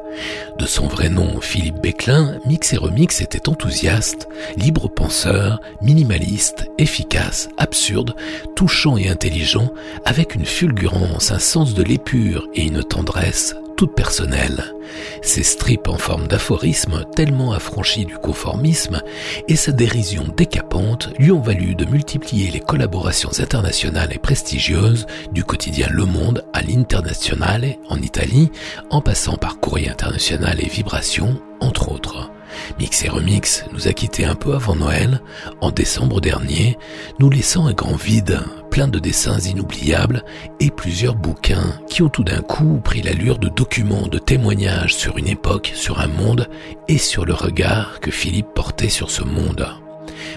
De 0.57 0.65
son 0.65 0.87
vrai 0.87 1.09
nom, 1.09 1.41
Philippe 1.41 1.81
Béclin, 1.81 2.37
Mix 2.45 2.73
et 2.73 2.77
Remix 2.77 3.21
était 3.21 3.49
enthousiaste, 3.49 4.27
libre 4.57 4.87
penseur, 4.87 5.59
minimaliste, 5.81 6.69
efficace, 6.77 7.49
absurde, 7.57 8.15
touchant 8.55 8.97
et 8.97 9.09
intelligent, 9.09 9.71
avec 10.05 10.35
une 10.35 10.45
fulgurance, 10.45 11.31
un 11.31 11.39
sens 11.39 11.73
de 11.73 11.83
l'épure 11.83 12.47
et 12.53 12.63
une 12.63 12.83
tendresse 12.83 13.55
toute 13.79 13.95
personnelle. 13.95 14.75
Ses 15.21 15.41
strips 15.41 15.87
en 15.87 15.97
forme 15.97 16.27
d'aphorisme 16.27 17.05
tellement 17.15 17.53
affranchis 17.53 18.03
du 18.03 18.17
conformisme 18.17 19.01
et 19.47 19.55
sa 19.55 19.71
dérision 19.71 20.25
décapante 20.35 21.11
lui 21.17 21.31
ont 21.31 21.39
valu 21.39 21.75
de 21.75 21.85
multiplier 21.85 22.51
les 22.51 22.59
collaborations 22.59 23.31
internationales 23.39 24.11
et 24.11 24.19
prestigieuses 24.19 25.07
du 25.31 25.45
quotidien 25.45 25.87
Le 25.91 26.03
Monde 26.03 26.43
à 26.51 26.61
l'Internazionale 26.61 27.77
en 27.87 28.01
Italie, 28.01 28.51
en 28.89 28.99
passant 28.99 29.37
par 29.37 29.61
Courrier 29.61 29.89
International 29.89 30.59
et 30.59 30.67
Vibration, 30.67 31.39
entre 31.61 31.89
autres. 31.89 32.29
Mix 32.79 33.03
et 33.03 33.09
Remix 33.09 33.65
nous 33.73 33.87
a 33.87 33.93
quittés 33.93 34.25
un 34.25 34.35
peu 34.35 34.53
avant 34.53 34.75
Noël, 34.75 35.21
en 35.61 35.71
décembre 35.71 36.21
dernier, 36.21 36.77
nous 37.19 37.29
laissant 37.29 37.67
un 37.67 37.73
grand 37.73 37.95
vide, 37.95 38.39
plein 38.69 38.87
de 38.87 38.99
dessins 38.99 39.39
inoubliables 39.39 40.23
et 40.59 40.69
plusieurs 40.69 41.15
bouquins 41.15 41.79
qui 41.87 42.01
ont 42.01 42.09
tout 42.09 42.23
d'un 42.23 42.41
coup 42.41 42.79
pris 42.83 43.01
l'allure 43.01 43.39
de 43.39 43.49
documents, 43.49 44.07
de 44.07 44.19
témoignages 44.19 44.95
sur 44.95 45.17
une 45.17 45.27
époque, 45.27 45.71
sur 45.75 45.99
un 45.99 46.07
monde 46.07 46.47
et 46.87 46.97
sur 46.97 47.25
le 47.25 47.33
regard 47.33 47.99
que 47.99 48.11
Philippe 48.11 48.53
portait 48.53 48.89
sur 48.89 49.11
ce 49.11 49.23
monde. 49.23 49.67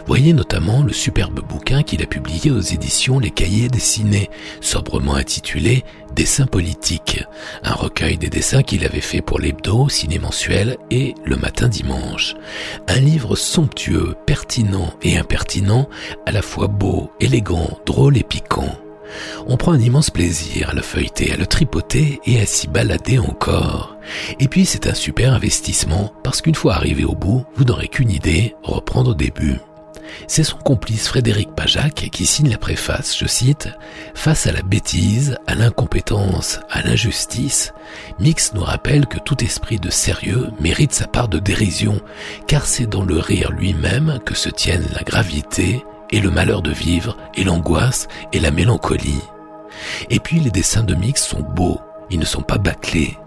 Voyez 0.07 0.33
notamment 0.33 0.83
le 0.83 0.93
superbe 0.93 1.41
bouquin 1.41 1.83
qu'il 1.83 2.03
a 2.03 2.07
publié 2.07 2.51
aux 2.51 2.61
éditions 2.61 3.19
Les 3.19 3.31
Cahiers 3.31 3.69
dessinés, 3.69 4.31
sobrement 4.61 5.15
intitulé 5.15 5.85
Dessins 6.15 6.47
politiques, 6.47 7.25
un 7.65 7.73
recueil 7.73 8.19
des 8.19 8.29
dessins 8.29 8.63
qu'il 8.63 8.85
avait 8.85 9.01
fait 9.01 9.23
pour 9.23 9.39
l'hebdo, 9.39 9.89
ciné 9.89 10.19
mensuel 10.19 10.77
et 10.91 11.15
le 11.25 11.37
matin 11.37 11.69
dimanche. 11.69 12.35
Un 12.87 13.01
livre 13.01 13.35
somptueux, 13.35 14.15
pertinent 14.27 14.93
et 15.03 15.17
impertinent, 15.17 15.89
à 16.27 16.33
la 16.33 16.43
fois 16.43 16.67
beau, 16.67 17.11
élégant, 17.19 17.79
drôle 17.87 18.19
et 18.19 18.25
piquant. 18.25 18.77
On 19.47 19.57
prend 19.57 19.73
un 19.73 19.81
immense 19.81 20.11
plaisir 20.11 20.71
à 20.71 20.75
le 20.75 20.83
feuilleter, 20.83 21.33
à 21.33 21.37
le 21.37 21.47
tripoter 21.47 22.21
et 22.25 22.41
à 22.41 22.47
s'y 22.47 22.69
balader 22.69 23.19
encore. 23.19 23.97
Et 24.39 24.49
puis 24.49 24.67
c'est 24.67 24.87
un 24.87 24.95
super 24.95 25.33
investissement 25.33 26.13
parce 26.23 26.43
qu'une 26.43 26.55
fois 26.55 26.75
arrivé 26.75 27.05
au 27.05 27.15
bout, 27.15 27.45
vous 27.57 27.65
n'aurez 27.65 27.89
qu'une 27.89 28.11
idée, 28.11 28.55
reprendre 28.63 29.11
au 29.11 29.15
début. 29.15 29.59
C'est 30.27 30.45
son 30.45 30.59
complice 30.59 31.09
Frédéric 31.09 31.55
Pajac 31.55 32.09
qui 32.13 32.27
signe 32.27 32.51
la 32.51 32.59
préface, 32.59 33.17
je 33.17 33.27
cite, 33.27 33.69
Face 34.15 34.47
à 34.47 34.53
la 34.53 34.63
bêtise, 34.63 35.37
à 35.47 35.55
l'incompétence, 35.55 36.61
à 36.71 36.83
l'injustice, 36.83 37.73
Mix 38.19 38.53
nous 38.55 38.63
rappelle 38.63 39.07
que 39.07 39.19
tout 39.19 39.43
esprit 39.43 39.79
de 39.79 39.91
sérieux 39.91 40.49
mérite 40.61 40.93
sa 40.93 41.07
part 41.07 41.29
de 41.29 41.39
dérision, 41.39 42.01
car 42.47 42.67
c'est 42.67 42.87
dans 42.87 43.05
le 43.05 43.19
rire 43.19 43.53
lui-même 43.53 44.19
que 44.25 44.35
se 44.35 44.49
tiennent 44.49 44.89
la 44.95 45.03
gravité 45.03 45.85
et 46.13 46.21
le 46.21 46.31
malheur 46.31 46.63
de 46.63 46.71
vivre 46.71 47.17
et 47.35 47.45
l'angoisse 47.45 48.07
et 48.33 48.39
la 48.39 48.51
mélancolie. 48.51 49.23
Et 50.11 50.21
puis 50.21 50.39
les 50.39 50.51
dessins 50.51 50.85
de 50.85 50.95
Mix 50.95 51.25
sont 51.25 51.41
beaux, 51.41 51.81
ils 52.11 52.21
ne 52.21 52.25
sont 52.25 52.43
pas 52.43 52.59
bâclés. 52.59 53.19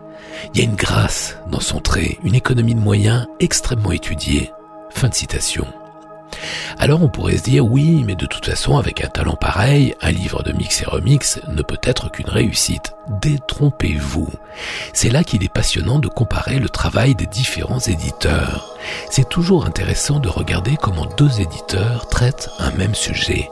Il 0.53 0.59
y 0.59 0.63
a 0.63 0.65
une 0.65 0.75
grâce 0.75 1.37
dans 1.49 1.59
son 1.59 1.79
trait, 1.79 2.17
une 2.23 2.35
économie 2.35 2.75
de 2.75 2.79
moyens 2.79 3.27
extrêmement 3.39 3.91
étudiée. 3.91 4.51
Fin 4.91 5.09
de 5.09 5.13
citation. 5.13 5.65
Alors 6.77 7.01
on 7.01 7.09
pourrait 7.09 7.37
se 7.37 7.43
dire 7.43 7.65
oui, 7.65 8.03
mais 8.05 8.15
de 8.15 8.25
toute 8.25 8.45
façon 8.45 8.77
avec 8.77 9.03
un 9.03 9.07
talent 9.07 9.35
pareil, 9.35 9.95
un 10.01 10.11
livre 10.11 10.43
de 10.43 10.51
mix 10.51 10.81
et 10.81 10.85
remix 10.85 11.39
ne 11.47 11.61
peut 11.61 11.79
être 11.83 12.09
qu'une 12.09 12.29
réussite. 12.29 12.93
Détrompez-vous. 13.21 14.29
C'est 14.93 15.09
là 15.09 15.23
qu'il 15.23 15.43
est 15.43 15.53
passionnant 15.53 15.99
de 15.99 16.07
comparer 16.07 16.59
le 16.59 16.69
travail 16.69 17.15
des 17.15 17.27
différents 17.27 17.79
éditeurs. 17.79 18.75
C'est 19.09 19.29
toujours 19.29 19.65
intéressant 19.65 20.19
de 20.19 20.29
regarder 20.29 20.77
comment 20.77 21.05
deux 21.17 21.39
éditeurs 21.39 22.07
traitent 22.07 22.49
un 22.59 22.71
même 22.71 22.95
sujet. 22.95 23.49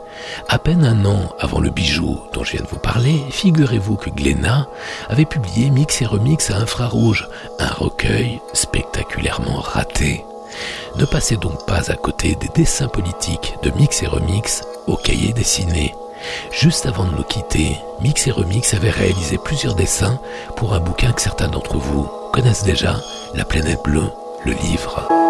À 0.49 0.59
peine 0.59 0.86
un 0.86 1.05
an 1.05 1.34
avant 1.39 1.59
le 1.59 1.69
bijou 1.69 2.19
dont 2.34 2.43
je 2.43 2.53
viens 2.53 2.61
de 2.61 2.67
vous 2.67 2.80
parler, 2.80 3.19
figurez-vous 3.30 3.95
que 3.95 4.09
Glénat 4.09 4.67
avait 5.09 5.26
publié 5.26 5.69
Mix 5.69 6.01
et 6.01 6.05
Remix 6.05 6.49
à 6.51 6.57
infrarouge, 6.57 7.28
un 7.59 7.67
recueil 7.67 8.41
spectaculairement 8.53 9.59
raté. 9.59 10.26
Ne 10.95 11.05
passez 11.05 11.37
donc 11.37 11.65
pas 11.65 11.91
à 11.91 11.95
côté 11.95 12.35
des 12.35 12.49
dessins 12.49 12.87
politiques 12.87 13.55
de 13.63 13.71
Mix 13.71 14.03
et 14.03 14.07
Remix 14.07 14.61
au 14.87 14.95
cahier 14.95 15.33
dessiné. 15.33 15.93
Juste 16.51 16.85
avant 16.85 17.05
de 17.05 17.15
nous 17.15 17.23
quitter, 17.23 17.77
Mix 18.01 18.27
et 18.27 18.31
Remix 18.31 18.73
avait 18.73 18.89
réalisé 18.89 19.37
plusieurs 19.37 19.75
dessins 19.75 20.19
pour 20.55 20.73
un 20.73 20.79
bouquin 20.79 21.11
que 21.11 21.21
certains 21.21 21.47
d'entre 21.49 21.77
vous 21.77 22.09
connaissent 22.31 22.63
déjà, 22.63 22.99
La 23.33 23.45
planète 23.45 23.83
bleue, 23.83 24.11
le 24.45 24.53
livre. 24.53 25.22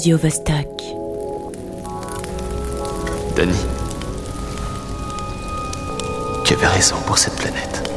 Radio 0.00 0.16
Vostok. 0.16 0.82
Danny, 3.36 3.52
tu 6.42 6.54
avais 6.54 6.66
raison 6.68 6.96
pour 7.06 7.18
cette 7.18 7.36
planète. 7.36 7.90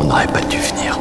On 0.00 0.02
n'aurait 0.02 0.26
pas 0.26 0.40
dû 0.40 0.56
venir. 0.58 0.98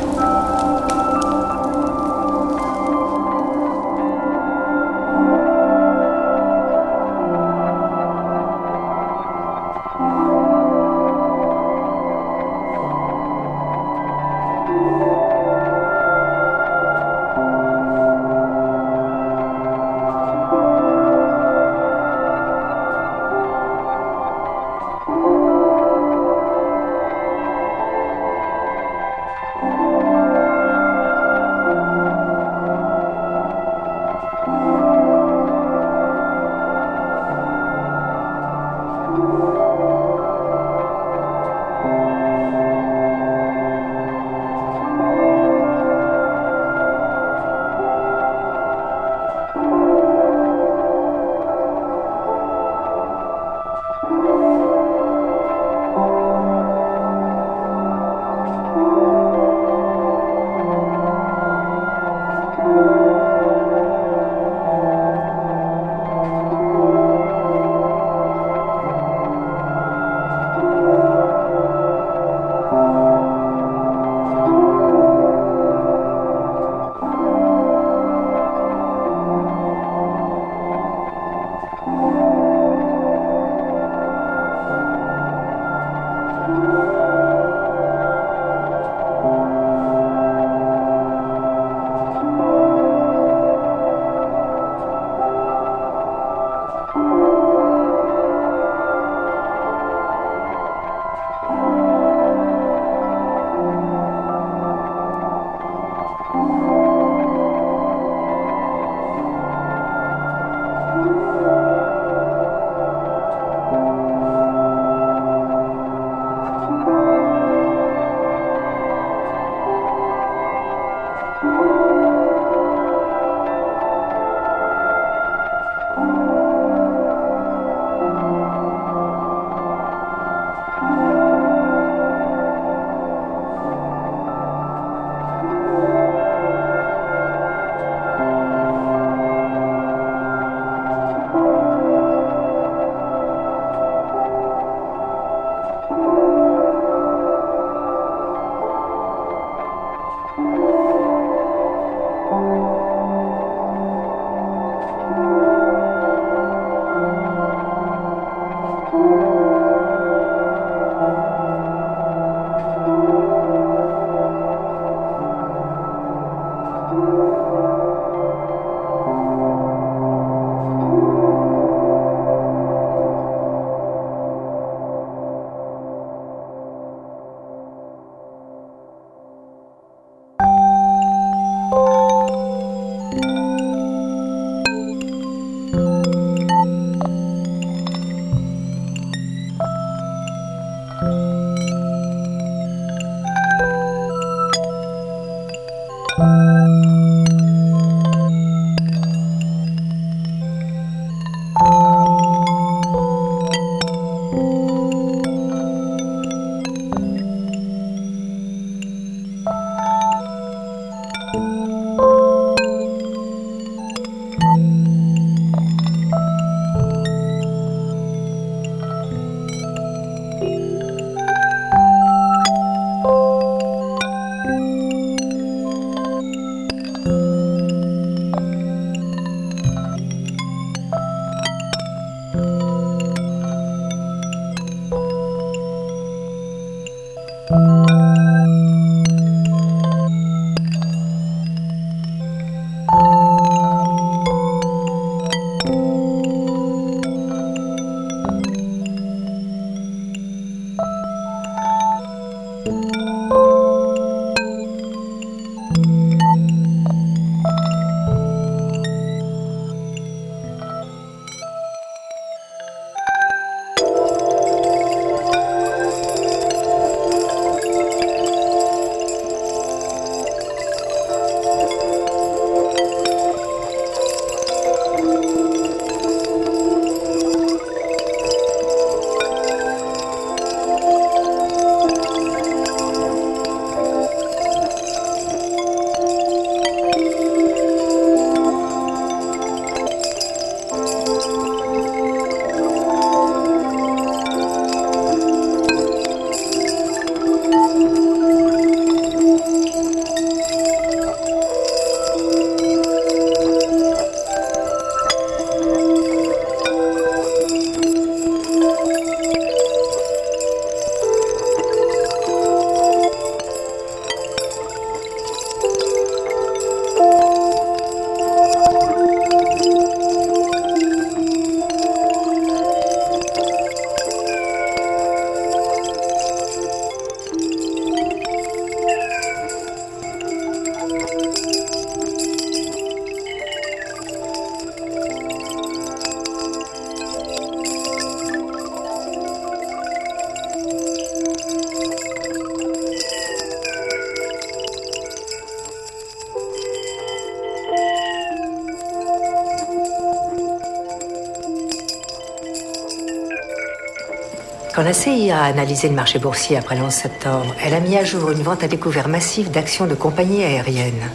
La 354.90 354.94
CIA 354.96 355.40
a 355.40 355.44
analysé 355.44 355.88
le 355.88 355.94
marché 355.94 356.18
boursier 356.18 356.58
après 356.58 356.76
le 356.76 356.82
11 356.82 356.92
septembre, 356.92 357.54
elle 357.64 357.76
a 357.76 357.80
mis 357.80 357.96
à 357.96 358.04
jour 358.04 358.32
une 358.32 358.42
vente 358.42 358.64
à 358.64 358.68
découvert 358.68 359.08
massive 359.08 359.52
d'actions 359.52 359.86
de 359.86 359.94
compagnies 359.94 360.44
aériennes. 360.44 361.12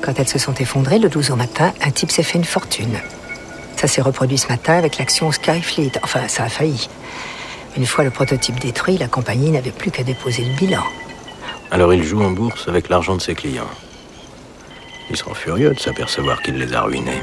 Quand 0.00 0.18
elles 0.18 0.28
se 0.28 0.38
sont 0.38 0.54
effondrées 0.54 0.98
le 0.98 1.10
12 1.10 1.32
au 1.32 1.36
matin, 1.36 1.74
un 1.82 1.90
type 1.90 2.10
s'est 2.10 2.22
fait 2.22 2.38
une 2.38 2.44
fortune. 2.44 2.98
Ça 3.76 3.86
s'est 3.86 4.00
reproduit 4.00 4.38
ce 4.38 4.48
matin 4.48 4.78
avec 4.78 4.96
l'action 4.96 5.30
Skyfleet. 5.30 5.92
Enfin, 6.02 6.26
ça 6.28 6.44
a 6.44 6.48
failli. 6.48 6.88
Une 7.76 7.84
fois 7.84 8.02
le 8.02 8.10
prototype 8.10 8.58
détruit, 8.60 8.96
la 8.96 9.08
compagnie 9.08 9.50
n'avait 9.50 9.72
plus 9.72 9.90
qu'à 9.90 10.02
déposer 10.02 10.44
le 10.44 10.54
bilan. 10.54 10.84
Alors 11.70 11.92
il 11.92 12.02
joue 12.02 12.22
en 12.22 12.30
bourse 12.30 12.66
avec 12.66 12.88
l'argent 12.88 13.14
de 13.14 13.20
ses 13.20 13.34
clients. 13.34 13.68
Ils 15.10 15.18
seront 15.18 15.34
furieux 15.34 15.74
de 15.74 15.80
s'apercevoir 15.80 16.40
qu'il 16.40 16.56
les 16.56 16.72
a 16.72 16.80
ruinés. 16.80 17.20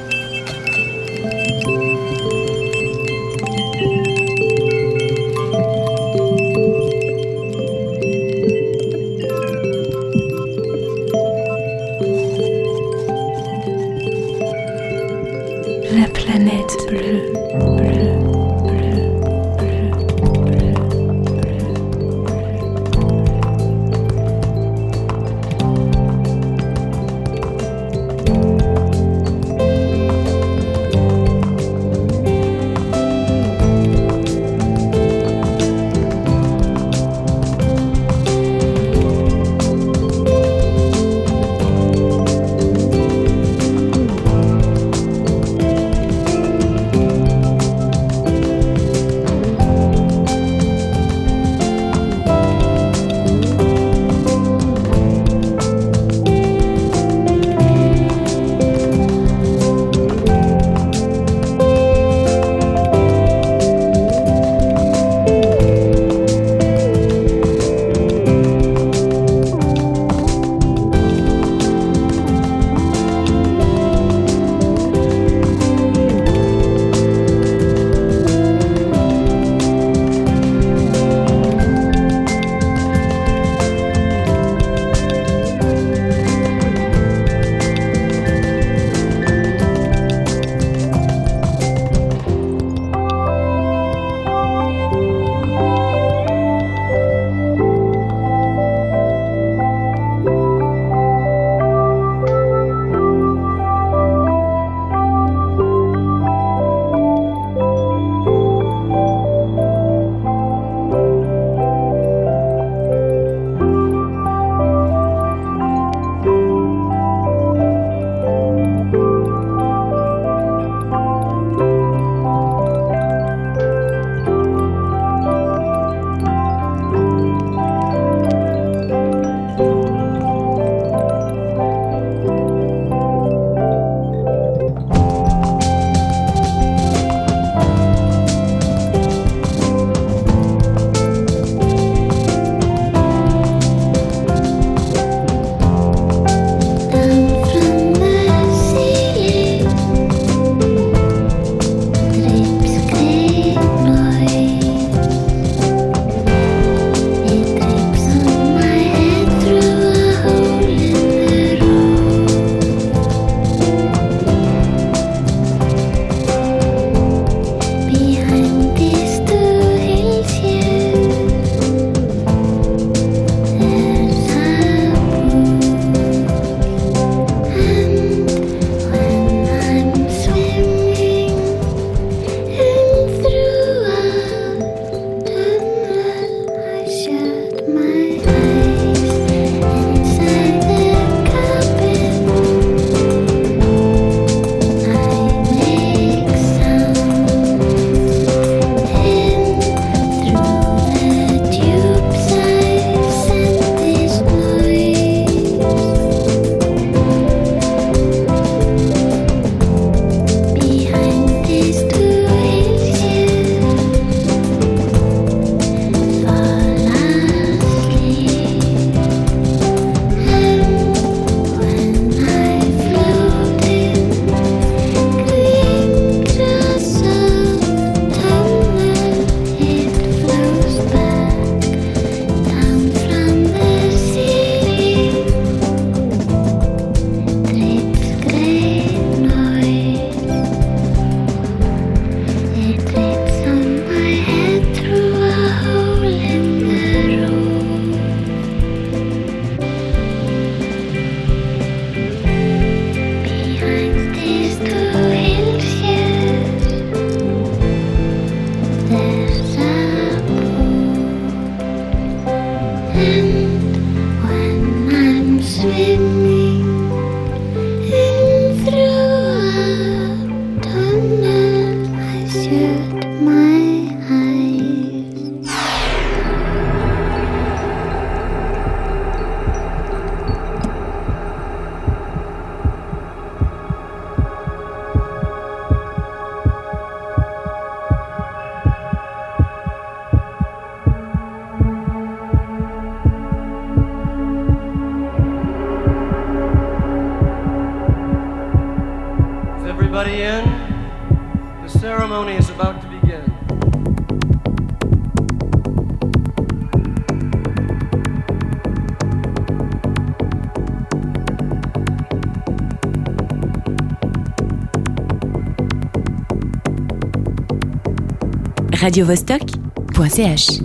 radiovostok.ch 318.83 320.59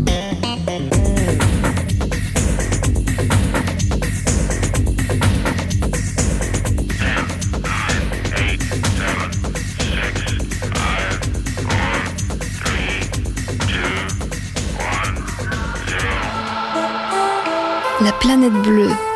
La 18.01 18.13
planète 18.19 18.53
bleue. 18.65 19.08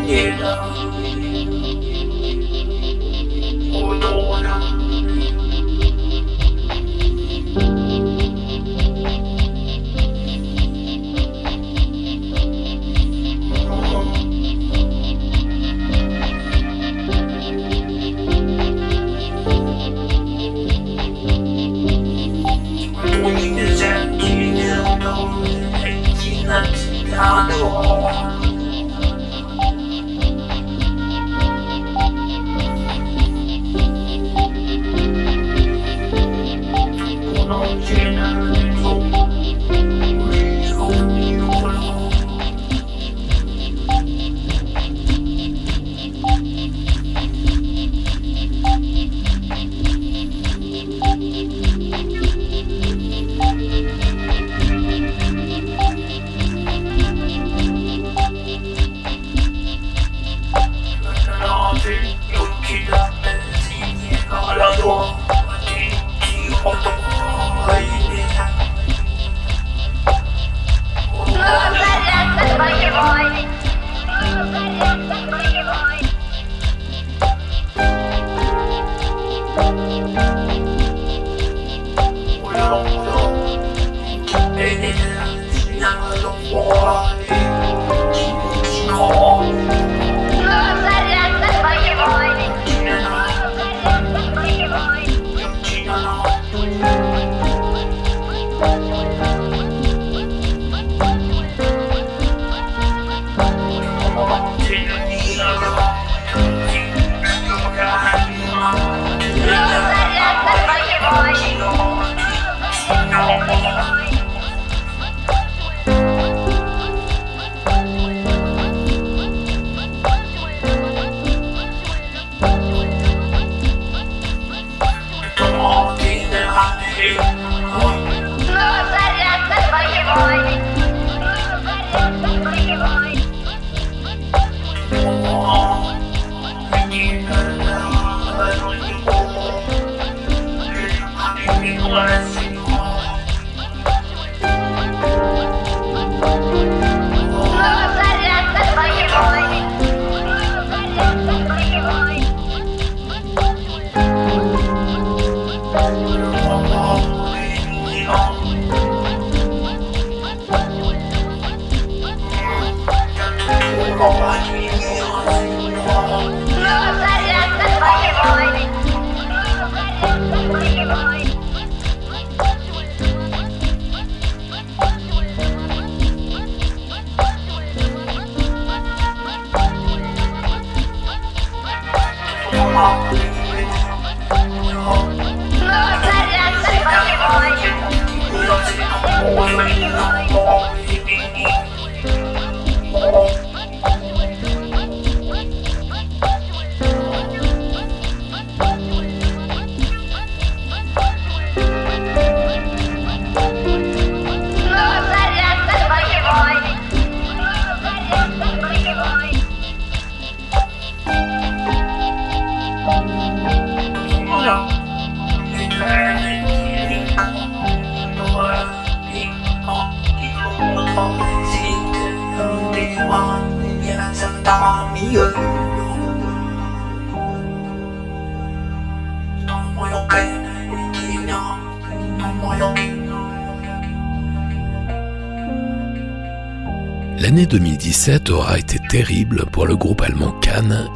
you. 0.10 0.95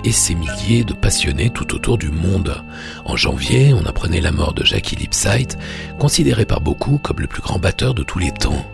Et 0.03 0.11
ses 0.11 0.35
milliers 0.35 0.83
de 0.83 0.93
passionnés 0.93 1.49
tout 1.49 1.75
autour 1.75 1.97
du 1.97 2.09
monde. 2.09 2.63
En 3.05 3.15
janvier, 3.15 3.73
on 3.73 3.85
apprenait 3.85 4.21
la 4.21 4.31
mort 4.31 4.53
de 4.53 4.63
Jackie 4.63 4.95
Lipsight, 4.95 5.57
considéré 5.99 6.45
par 6.45 6.61
beaucoup 6.61 6.97
comme 6.97 7.19
le 7.19 7.27
plus 7.27 7.41
grand 7.41 7.59
batteur 7.59 7.93
de 7.93 8.03
tous 8.03 8.19
les 8.19 8.31
temps. 8.31 8.65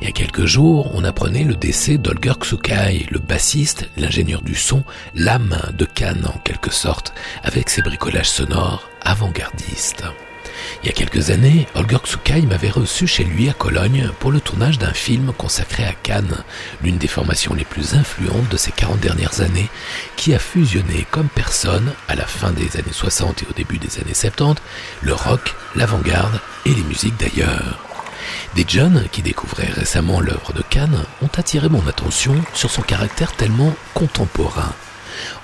Il 0.00 0.06
y 0.06 0.10
a 0.10 0.12
quelques 0.12 0.44
jours, 0.44 0.90
on 0.94 1.04
apprenait 1.04 1.44
le 1.44 1.54
décès 1.54 1.96
d'Olger 1.96 2.34
Xukai, 2.38 3.06
le 3.10 3.18
bassiste, 3.18 3.88
l'ingénieur 3.96 4.42
du 4.42 4.54
son, 4.54 4.84
l'âme 5.14 5.56
de 5.76 5.84
Cannes 5.84 6.26
en 6.26 6.38
quelque 6.38 6.72
sorte, 6.72 7.14
avec 7.42 7.70
ses 7.70 7.82
bricolages 7.82 8.30
sonores 8.30 8.90
avant-gardistes. 9.02 10.04
Il 10.86 10.90
y 10.90 10.92
a 10.92 10.94
quelques 10.94 11.30
années, 11.30 11.66
Holger 11.74 11.98
Xukai 12.04 12.42
m'avait 12.42 12.70
reçu 12.70 13.08
chez 13.08 13.24
lui 13.24 13.50
à 13.50 13.52
Cologne 13.52 14.08
pour 14.20 14.30
le 14.30 14.40
tournage 14.40 14.78
d'un 14.78 14.92
film 14.92 15.32
consacré 15.36 15.84
à 15.84 15.92
Cannes, 15.92 16.44
l'une 16.80 16.96
des 16.96 17.08
formations 17.08 17.54
les 17.54 17.64
plus 17.64 17.94
influentes 17.94 18.48
de 18.50 18.56
ces 18.56 18.70
40 18.70 19.00
dernières 19.00 19.40
années, 19.40 19.68
qui 20.14 20.32
a 20.32 20.38
fusionné 20.38 21.04
comme 21.10 21.26
personne, 21.26 21.92
à 22.06 22.14
la 22.14 22.24
fin 22.24 22.52
des 22.52 22.76
années 22.76 22.92
60 22.92 23.42
et 23.42 23.46
au 23.50 23.52
début 23.52 23.78
des 23.78 23.98
années 23.98 24.14
70, 24.14 24.62
le 25.02 25.12
rock, 25.12 25.56
l'avant-garde 25.74 26.40
et 26.66 26.70
les 26.72 26.84
musiques 26.84 27.18
d'ailleurs. 27.18 27.80
Des 28.54 28.64
jeunes 28.68 29.08
qui 29.10 29.22
découvraient 29.22 29.66
récemment 29.66 30.20
l'œuvre 30.20 30.52
de 30.52 30.62
Cannes 30.62 31.02
ont 31.20 31.30
attiré 31.36 31.68
mon 31.68 31.84
attention 31.88 32.36
sur 32.54 32.70
son 32.70 32.82
caractère 32.82 33.32
tellement 33.32 33.74
contemporain 33.92 34.72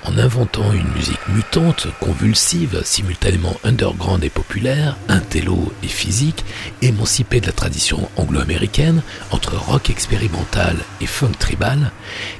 en 0.05 0.19
inventant 0.19 0.73
une 0.73 0.89
musique 0.93 1.29
mutante, 1.29 1.87
convulsive, 2.01 2.83
simultanément 2.85 3.57
underground 3.65 4.25
et 4.25 4.31
populaire, 4.31 4.97
intello 5.09 5.73
et 5.83 5.89
physique, 5.89 6.45
émancipée 6.81 7.41
de 7.41 7.47
la 7.47 7.53
tradition 7.53 8.09
anglo-américaine, 8.17 9.03
entre 9.31 9.57
rock 9.57 9.91
expérimental 9.91 10.77
et 11.01 11.07
funk 11.07 11.33
tribal, 11.39 11.91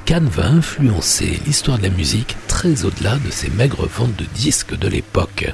Cannes 0.05 0.29
va 0.29 0.47
influencer 0.47 1.39
l'histoire 1.45 1.77
de 1.77 1.83
la 1.83 1.89
musique 1.89 2.35
très 2.47 2.85
au-delà 2.85 3.17
de 3.17 3.31
ses 3.31 3.49
maigres 3.49 3.87
ventes 3.87 4.15
de 4.15 4.25
disques 4.35 4.77
de 4.77 4.87
l'époque. 4.87 5.51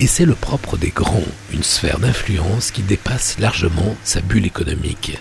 Et 0.00 0.06
c'est 0.06 0.24
le 0.24 0.34
propre 0.34 0.76
des 0.76 0.90
grands, 0.90 1.22
une 1.52 1.62
sphère 1.62 1.98
d'influence 1.98 2.70
qui 2.70 2.82
dépasse 2.82 3.38
largement 3.38 3.96
sa 4.04 4.20
bulle 4.20 4.46
économique. 4.46 5.18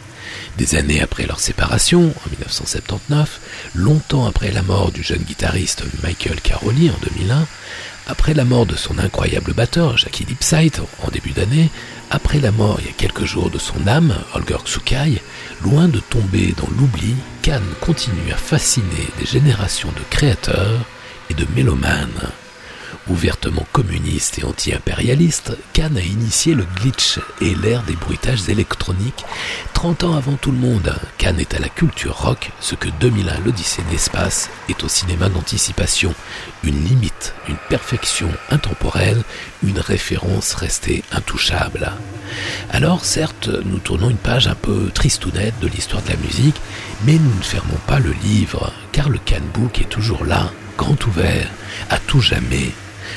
Des 0.58 0.76
années 0.76 1.02
après 1.02 1.26
leur 1.26 1.40
séparation, 1.40 2.14
en 2.26 2.30
1979, 2.30 3.40
longtemps 3.76 4.26
après 4.26 4.52
la 4.52 4.62
mort 4.62 4.92
du 4.92 5.04
jeune 5.04 5.24
guitariste 5.24 5.84
Michael 6.04 6.42
Caroli 6.42 6.90
en 6.90 6.98
2001, 7.02 7.46
après 8.08 8.34
la 8.34 8.46
mort 8.46 8.66
de 8.66 8.76
son 8.76 8.98
incroyable 9.00 9.54
batteur 9.54 9.98
Jackie 9.98 10.26
Lipsight 10.26 10.82
en 11.04 11.12
début 11.12 11.32
d'année, 11.32 11.70
après 12.10 12.40
la 12.40 12.52
mort 12.52 12.78
il 12.80 12.88
y 12.88 12.90
a 12.90 12.94
quelques 12.94 13.26
jours 13.26 13.50
de 13.50 13.60
son 13.60 13.86
âme, 13.88 14.16
Holger 14.34 14.64
Xukai, 14.64 15.22
loin 15.62 15.88
de 15.88 16.00
tomber 16.00 16.54
dans 16.58 16.70
l'oubli, 16.80 17.16
Cannes 17.42 17.74
continue 17.82 18.32
à 18.32 18.38
fasciner 18.38 19.08
des 19.20 19.26
générations 19.26 19.92
de 19.92 20.04
créateurs 20.10 20.86
et 21.30 21.34
de 21.34 21.46
mélomanes. 21.56 22.32
Ouvertement 23.10 23.66
communiste 23.72 24.39
et 24.39 24.43
anti-impérialiste, 24.43 25.58
Cannes 25.72 25.97
a 25.97 26.01
initié 26.01 26.53
le 26.53 26.66
glitch 26.76 27.20
et 27.39 27.55
l'ère 27.55 27.84
des 27.84 27.95
bruitages 27.95 28.49
électroniques 28.49 29.24
30 29.74 30.03
ans 30.03 30.16
avant 30.16 30.36
tout 30.36 30.51
le 30.51 30.58
monde. 30.58 30.93
Cannes 31.18 31.39
est 31.39 31.53
à 31.53 31.60
la 31.60 31.70
culture 31.70 32.18
rock 32.18 32.51
ce 32.60 32.76
que 32.76 32.89
2001 32.99 33.39
l'Odyssée 33.45 33.82
de 33.84 33.91
l'espace 33.91 34.49
est 34.68 34.84
au 34.84 34.89
cinéma 34.89 35.30
d'anticipation. 35.30 36.14
Une 36.64 36.84
limite, 36.84 37.34
une 37.47 37.55
perfection 37.70 38.30
intemporelle, 38.49 39.24
une 39.64 39.80
référence 39.80 40.53
restée 40.53 41.05
intouchable. 41.14 41.93
Alors 42.72 43.05
certes, 43.05 43.49
nous 43.64 43.80
tournons 43.80 44.10
une 44.10 44.18
page 44.18 44.47
un 44.47 44.55
peu 44.55 44.91
tristounette 44.93 45.58
de 45.62 45.68
l'histoire 45.68 46.01
de 46.01 46.10
la 46.10 46.18
musique, 46.18 46.60
mais 47.05 47.14
nous 47.14 47.36
ne 47.36 47.43
fermons 47.43 47.80
pas 47.88 47.99
le 47.99 48.12
livre, 48.12 48.74
car 48.91 49.08
le 49.08 49.20
Cannes 49.20 49.49
Book 49.53 49.80
est 49.80 49.89
toujours 49.89 50.26
là, 50.26 50.51
grand 50.78 51.05
ouvert, 51.05 51.49
à 51.89 51.99
tout 51.99 52.20
jamais. 52.20 52.74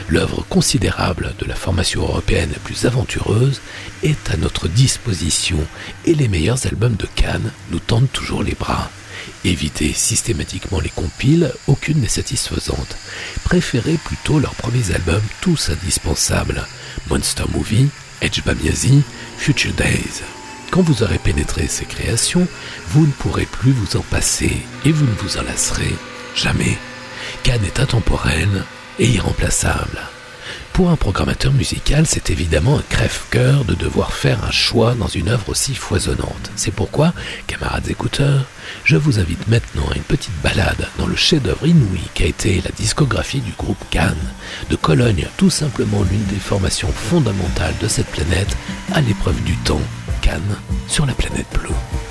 L'œuvre 0.09 0.45
considérable 0.49 1.35
de 1.39 1.47
la 1.47 1.55
formation 1.55 2.03
européenne 2.03 2.51
la 2.53 2.59
plus 2.59 2.87
aventureuse 2.87 3.61
est 4.03 4.31
à 4.31 4.37
notre 4.37 4.69
disposition 4.69 5.59
et 6.05 6.15
les 6.15 6.29
meilleurs 6.29 6.67
albums 6.67 6.97
de 6.97 7.07
Cannes 7.15 7.53
nous 7.71 7.79
tendent 7.81 8.13
toujours 8.13 8.43
les 8.43 8.55
bras. 8.55 8.91
Évitez 9.45 9.93
systématiquement 9.93 10.81
les 10.81 10.91
compiles, 10.91 11.53
aucune 11.67 12.01
n'est 12.01 12.09
satisfaisante. 12.09 12.97
Préférez 13.45 13.99
plutôt 14.05 14.39
leurs 14.39 14.55
premiers 14.55 14.95
albums, 14.95 15.23
tous 15.41 15.71
indispensables. 15.71 16.67
Monster 17.09 17.45
Movie, 17.53 17.89
Edge 18.21 18.43
Bamiasi, 18.45 19.03
Future 19.39 19.73
Days. 19.75 20.23
Quand 20.71 20.83
vous 20.83 21.03
aurez 21.03 21.19
pénétré 21.19 21.67
ces 21.69 21.85
créations, 21.85 22.47
vous 22.89 23.07
ne 23.07 23.13
pourrez 23.13 23.47
plus 23.47 23.73
vous 23.73 23.97
en 23.97 24.03
passer 24.03 24.57
et 24.85 24.93
vous 24.93 25.05
ne 25.05 25.15
vous 25.23 25.37
en 25.39 25.43
lasserez 25.43 25.95
jamais. 26.35 26.79
Cannes 27.43 27.65
est 27.65 27.81
intemporel 27.81 28.49
et 29.01 29.09
irremplaçable. 29.09 29.99
Pour 30.73 30.91
un 30.91 30.97
programmateur 30.97 31.53
musical, 31.53 32.07
c'est 32.07 32.31
évidemment 32.31 32.79
un 32.79 32.85
crève-cœur 32.89 33.65
de 33.65 33.75
devoir 33.75 34.13
faire 34.13 34.45
un 34.45 34.51
choix 34.51 34.95
dans 34.95 35.09
une 35.09 35.29
œuvre 35.29 35.49
aussi 35.49 35.75
foisonnante. 35.75 36.51
C'est 36.55 36.71
pourquoi, 36.71 37.13
camarades 37.47 37.89
écouteurs, 37.91 38.47
je 38.85 38.97
vous 38.97 39.19
invite 39.19 39.49
maintenant 39.49 39.89
à 39.91 39.97
une 39.97 40.03
petite 40.03 40.41
balade 40.43 40.89
dans 40.99 41.07
le 41.07 41.17
chef-d'œuvre 41.17 41.67
inouï 41.67 42.01
qu'a 42.15 42.27
été 42.27 42.63
la 42.63 42.71
discographie 42.71 43.41
du 43.41 43.53
groupe 43.53 43.83
Cannes, 43.91 44.33
de 44.71 44.77
Cologne, 44.77 45.27
tout 45.37 45.51
simplement 45.51 46.05
l'une 46.11 46.25
des 46.27 46.37
formations 46.37 46.93
fondamentales 46.93 47.75
de 47.83 47.89
cette 47.89 48.11
planète, 48.11 48.57
à 48.93 49.01
l'épreuve 49.01 49.43
du 49.43 49.57
temps, 49.57 49.83
Cannes 50.23 50.57
sur 50.87 51.05
la 51.05 51.15
planète 51.15 51.49
bleue. 51.53 52.10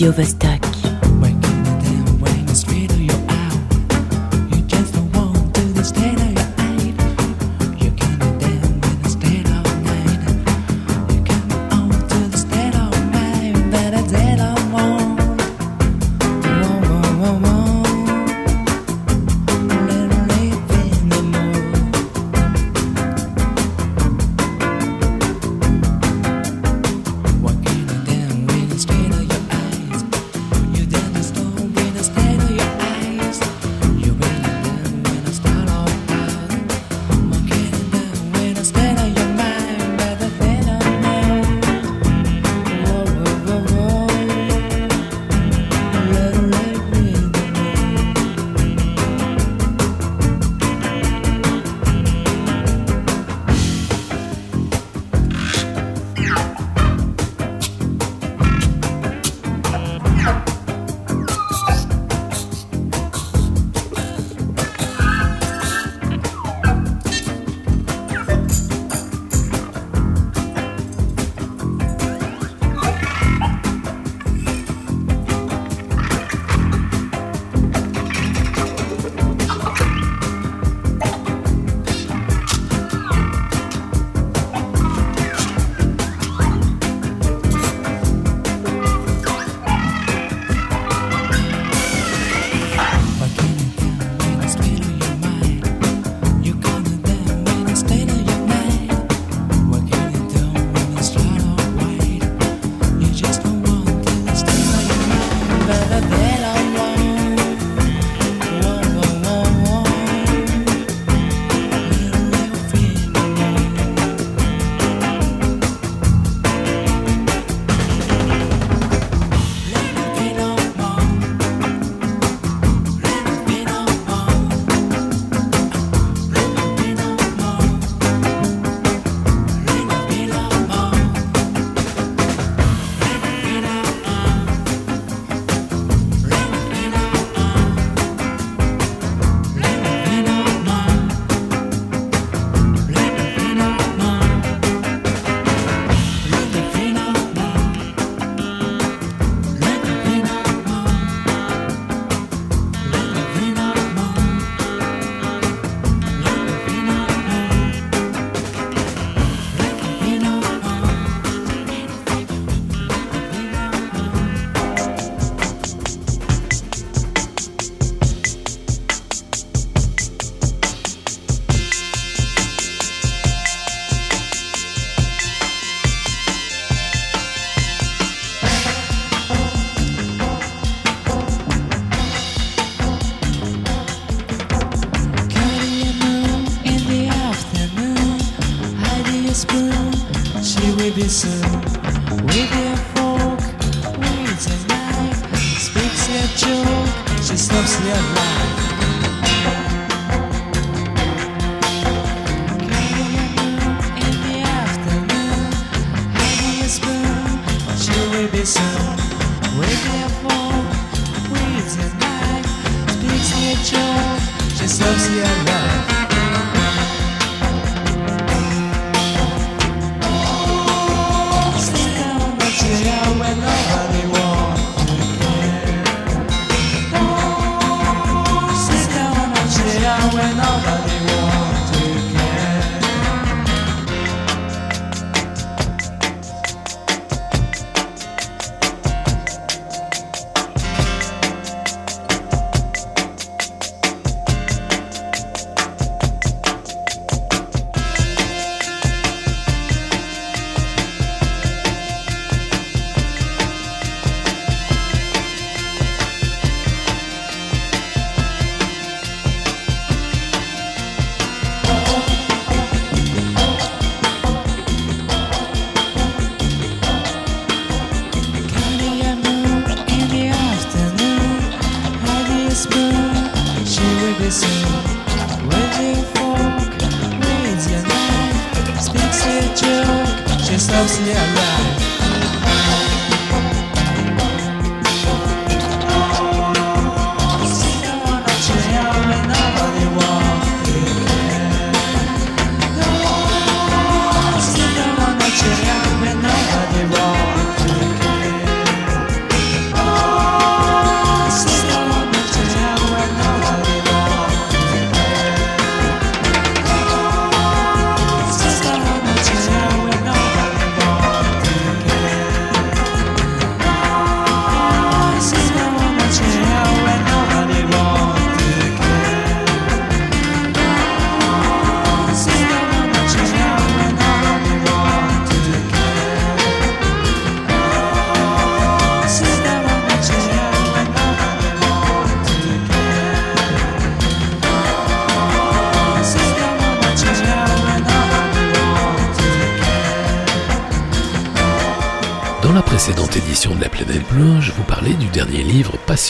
Radio 0.00 0.14
Vostok. 0.16 0.49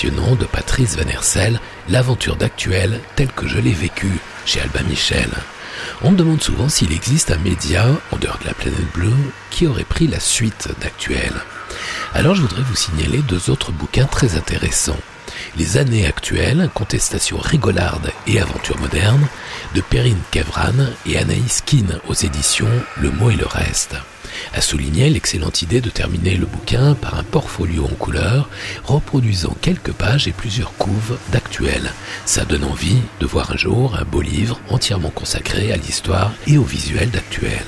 De 0.08 0.46
Patrice 0.46 0.96
Van 0.96 1.08
Hersel, 1.10 1.60
L'aventure 1.90 2.36
d'actuel 2.36 3.00
telle 3.16 3.30
que 3.32 3.46
je 3.46 3.58
l'ai 3.58 3.72
vécue 3.72 4.18
chez 4.46 4.60
Albin 4.60 4.84
Michel. 4.88 5.28
On 6.02 6.12
me 6.12 6.16
demande 6.16 6.42
souvent 6.42 6.70
s'il 6.70 6.92
existe 6.92 7.30
un 7.30 7.36
média, 7.36 7.84
en 8.10 8.16
dehors 8.16 8.38
de 8.38 8.46
La 8.46 8.54
Planète 8.54 8.92
Bleue, 8.94 9.12
qui 9.50 9.66
aurait 9.66 9.84
pris 9.84 10.06
la 10.06 10.18
suite 10.18 10.68
d'actuel. 10.80 11.32
Alors 12.14 12.34
je 12.34 12.40
voudrais 12.40 12.62
vous 12.62 12.76
signaler 12.76 13.18
deux 13.18 13.50
autres 13.50 13.72
bouquins 13.72 14.06
très 14.06 14.36
intéressants. 14.36 15.00
Les 15.58 15.76
années 15.76 16.06
actuelles, 16.06 16.70
contestation 16.72 17.36
rigolarde 17.36 18.10
et 18.26 18.40
aventure 18.40 18.78
moderne, 18.78 19.26
de 19.74 19.82
Perrine 19.82 20.22
Kevran 20.30 20.94
et 21.04 21.18
Anaïs 21.18 21.62
Kin 21.66 22.00
aux 22.08 22.14
éditions 22.14 22.70
Le 23.02 23.10
mot 23.10 23.30
et 23.30 23.36
le 23.36 23.46
reste. 23.46 23.96
À 24.54 24.60
souligner 24.60 25.10
l'excellente 25.10 25.62
idée 25.62 25.80
de 25.80 25.90
terminer 25.90 26.36
le 26.36 26.46
bouquin 26.46 26.94
par 26.94 27.18
un 27.18 27.22
portfolio 27.22 27.84
en 27.84 27.94
couleur, 27.94 28.48
reproduisant 28.84 29.56
quelques 29.60 29.92
pages 29.92 30.28
et 30.28 30.32
plusieurs 30.32 30.72
couves 30.74 31.18
d'actuel. 31.32 31.92
Ça 32.24 32.44
donne 32.44 32.64
envie 32.64 32.98
de 33.20 33.26
voir 33.26 33.52
un 33.52 33.56
jour 33.56 33.96
un 33.96 34.04
beau 34.04 34.22
livre 34.22 34.60
entièrement 34.68 35.10
consacré 35.10 35.72
à 35.72 35.76
l'histoire 35.76 36.32
et 36.46 36.58
au 36.58 36.64
visuel 36.64 37.10
d'actuel. 37.10 37.64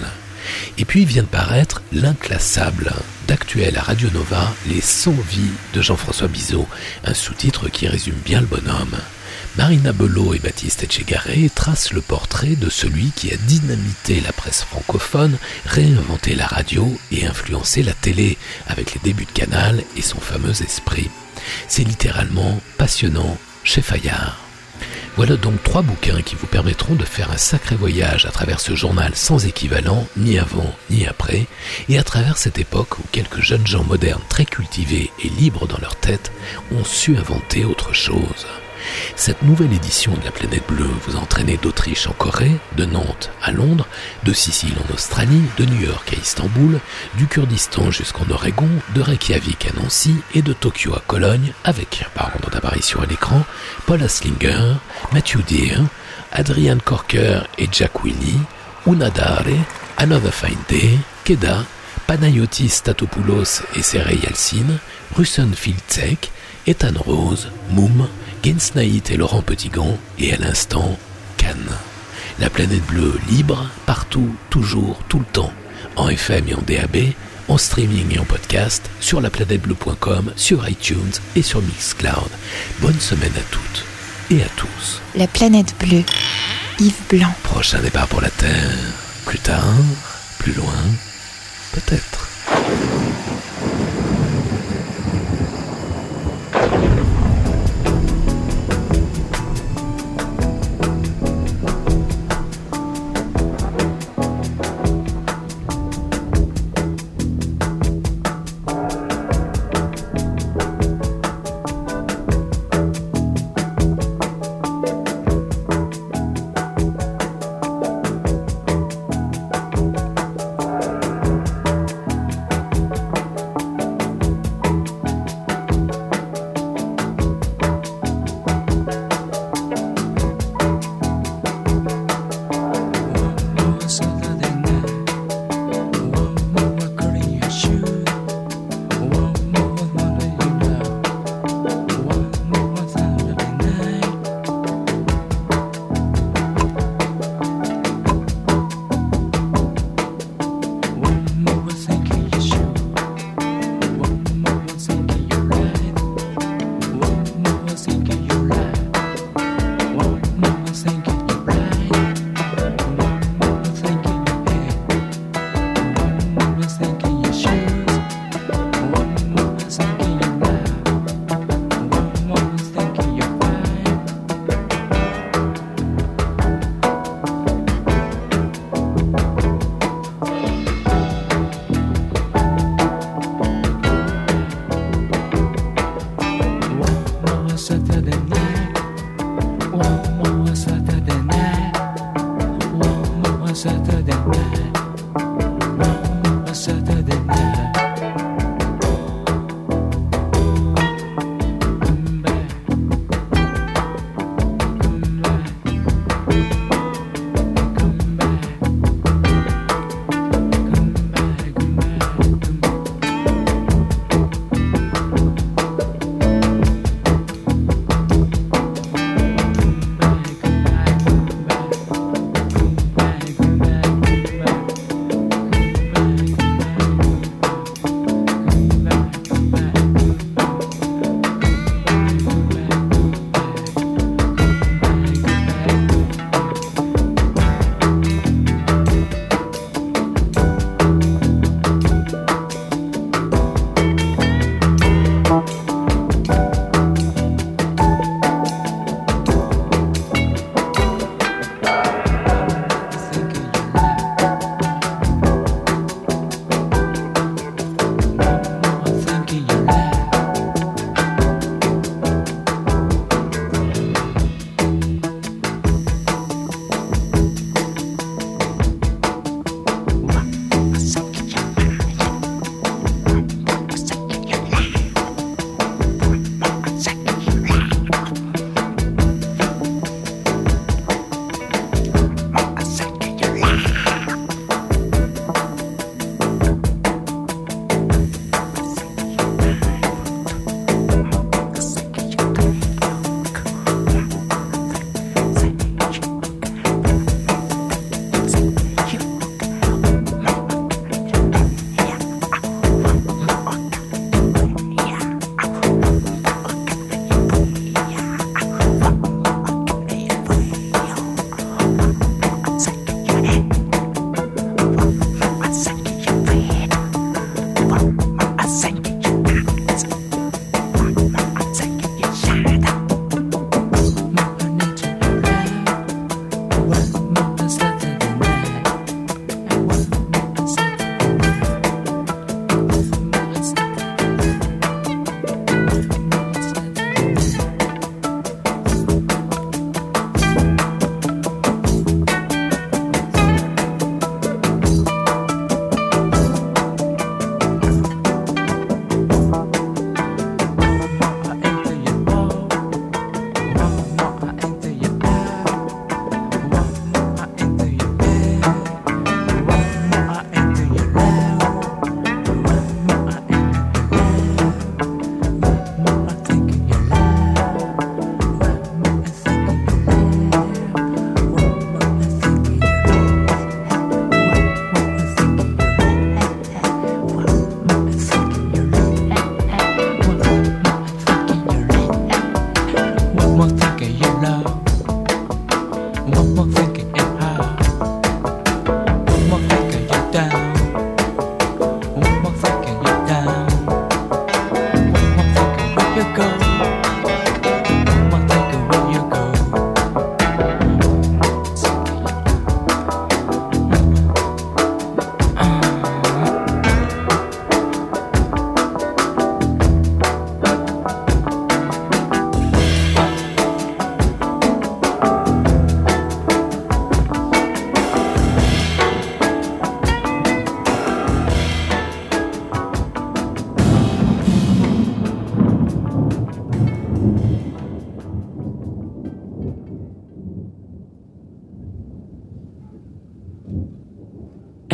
Et 0.78 0.84
puis 0.84 1.04
vient 1.04 1.22
de 1.22 1.28
paraître 1.28 1.82
L'inclassable 1.92 2.92
d'actuel 3.28 3.76
à 3.76 3.82
Radio 3.82 4.08
Nova, 4.12 4.52
Les 4.66 4.80
100 4.80 5.12
vies 5.28 5.52
de 5.74 5.82
Jean-François 5.82 6.28
Bizot, 6.28 6.66
un 7.04 7.14
sous-titre 7.14 7.68
qui 7.68 7.86
résume 7.86 8.18
bien 8.24 8.40
le 8.40 8.46
bonhomme. 8.46 8.96
Marina 9.58 9.92
Belot 9.92 10.32
et 10.32 10.38
Baptiste 10.38 10.82
Etchegaré 10.82 11.50
tracent 11.54 11.92
le 11.92 12.00
portrait 12.00 12.56
de 12.56 12.70
celui 12.70 13.10
qui 13.10 13.30
a 13.34 13.36
dynamité 13.36 14.22
la 14.22 14.32
presse 14.32 14.64
francophone, 14.64 15.36
réinventé 15.66 16.34
la 16.34 16.46
radio 16.46 16.98
et 17.10 17.26
influencé 17.26 17.82
la 17.82 17.92
télé 17.92 18.38
avec 18.66 18.94
les 18.94 19.00
débuts 19.04 19.26
de 19.26 19.30
Canal 19.30 19.84
et 19.94 20.00
son 20.00 20.20
fameux 20.20 20.62
esprit. 20.62 21.10
C'est 21.68 21.84
littéralement 21.84 22.60
passionnant 22.78 23.36
chez 23.62 23.82
Fayard. 23.82 24.38
Voilà 25.16 25.36
donc 25.36 25.62
trois 25.62 25.82
bouquins 25.82 26.22
qui 26.22 26.34
vous 26.34 26.46
permettront 26.46 26.94
de 26.94 27.04
faire 27.04 27.30
un 27.30 27.36
sacré 27.36 27.76
voyage 27.76 28.24
à 28.24 28.30
travers 28.30 28.58
ce 28.60 28.74
journal 28.74 29.14
sans 29.14 29.44
équivalent, 29.44 30.06
ni 30.16 30.38
avant 30.38 30.74
ni 30.88 31.06
après, 31.06 31.46
et 31.90 31.98
à 31.98 32.02
travers 32.02 32.38
cette 32.38 32.58
époque 32.58 32.98
où 32.98 33.02
quelques 33.12 33.42
jeunes 33.42 33.66
gens 33.66 33.84
modernes 33.84 34.22
très 34.30 34.46
cultivés 34.46 35.10
et 35.22 35.28
libres 35.28 35.66
dans 35.66 35.78
leur 35.78 35.96
tête 35.96 36.32
ont 36.70 36.84
su 36.84 37.18
inventer 37.18 37.66
autre 37.66 37.92
chose. 37.92 38.46
Cette 39.16 39.42
nouvelle 39.42 39.72
édition 39.72 40.12
de 40.12 40.24
la 40.24 40.30
planète 40.30 40.66
bleue 40.66 40.90
vous 41.06 41.16
entraînez 41.16 41.56
d'Autriche 41.56 42.06
en 42.06 42.12
Corée, 42.12 42.56
de 42.76 42.84
Nantes 42.84 43.30
à 43.42 43.52
Londres, 43.52 43.86
de 44.24 44.32
Sicile 44.32 44.74
en 44.88 44.94
Australie, 44.94 45.42
de 45.58 45.64
New 45.64 45.80
York 45.80 46.12
à 46.12 46.20
Istanbul, 46.20 46.80
du 47.16 47.26
Kurdistan 47.26 47.90
jusqu'en 47.90 48.28
Oregon, 48.30 48.68
de 48.94 49.00
Reykjavik 49.00 49.66
à 49.66 49.80
Nancy 49.80 50.16
et 50.34 50.42
de 50.42 50.52
Tokyo 50.52 50.94
à 50.94 51.02
Cologne, 51.06 51.52
avec, 51.64 52.04
par 52.14 52.32
ordre 52.34 52.50
d'apparition 52.50 53.00
à 53.00 53.06
l'écran, 53.06 53.42
Paul 53.86 54.02
Aslinger, 54.02 54.74
Matthew 55.12 55.42
Deere, 55.48 55.84
Adrian 56.32 56.78
Corker 56.84 57.40
et 57.58 57.68
Jack 57.70 58.04
Willy, 58.04 58.38
Unadare, 58.86 59.66
Another 59.96 60.32
Fine 60.32 60.58
Day, 60.68 60.98
Keda, 61.24 61.64
Panayotis 62.06 62.70
Statopoulos 62.70 63.62
et 63.76 63.82
Serey 63.82 64.16
Yalcin, 64.16 64.78
Russen 65.16 65.54
Filtzek, 65.54 66.30
Ethan 66.66 66.94
Rose, 66.96 67.48
Moum, 67.70 68.08
Gensnaït 68.44 69.10
et 69.10 69.16
Laurent 69.16 69.42
Petitgant, 69.42 69.96
et 70.18 70.32
à 70.32 70.36
l'instant, 70.36 70.98
Cannes. 71.36 71.76
La 72.40 72.50
planète 72.50 72.84
bleue 72.86 73.18
libre, 73.28 73.68
partout, 73.86 74.34
toujours, 74.50 75.00
tout 75.08 75.20
le 75.20 75.24
temps, 75.24 75.52
en 75.96 76.08
FM 76.08 76.48
et 76.48 76.54
en 76.54 76.62
DAB, 76.62 77.12
en 77.48 77.56
streaming 77.56 78.16
et 78.16 78.18
en 78.18 78.24
podcast, 78.24 78.90
sur 79.00 79.20
laplanètebleu.com, 79.20 80.32
sur 80.36 80.68
iTunes 80.68 81.12
et 81.36 81.42
sur 81.42 81.62
Mixcloud. 81.62 82.30
Bonne 82.80 82.98
semaine 82.98 83.32
à 83.36 83.42
toutes 83.52 83.84
et 84.30 84.42
à 84.42 84.48
tous. 84.56 85.00
La 85.14 85.28
planète 85.28 85.74
bleue. 85.78 86.04
Yves 86.80 86.94
Blanc. 87.08 87.32
Prochain 87.44 87.80
départ 87.80 88.08
pour 88.08 88.20
la 88.20 88.30
Terre. 88.30 88.76
Plus 89.24 89.38
tard, 89.38 89.62
plus 90.38 90.54
loin, 90.54 90.72
peut-être. 91.72 92.28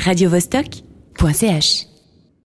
radiovostok.ch 0.08 1.87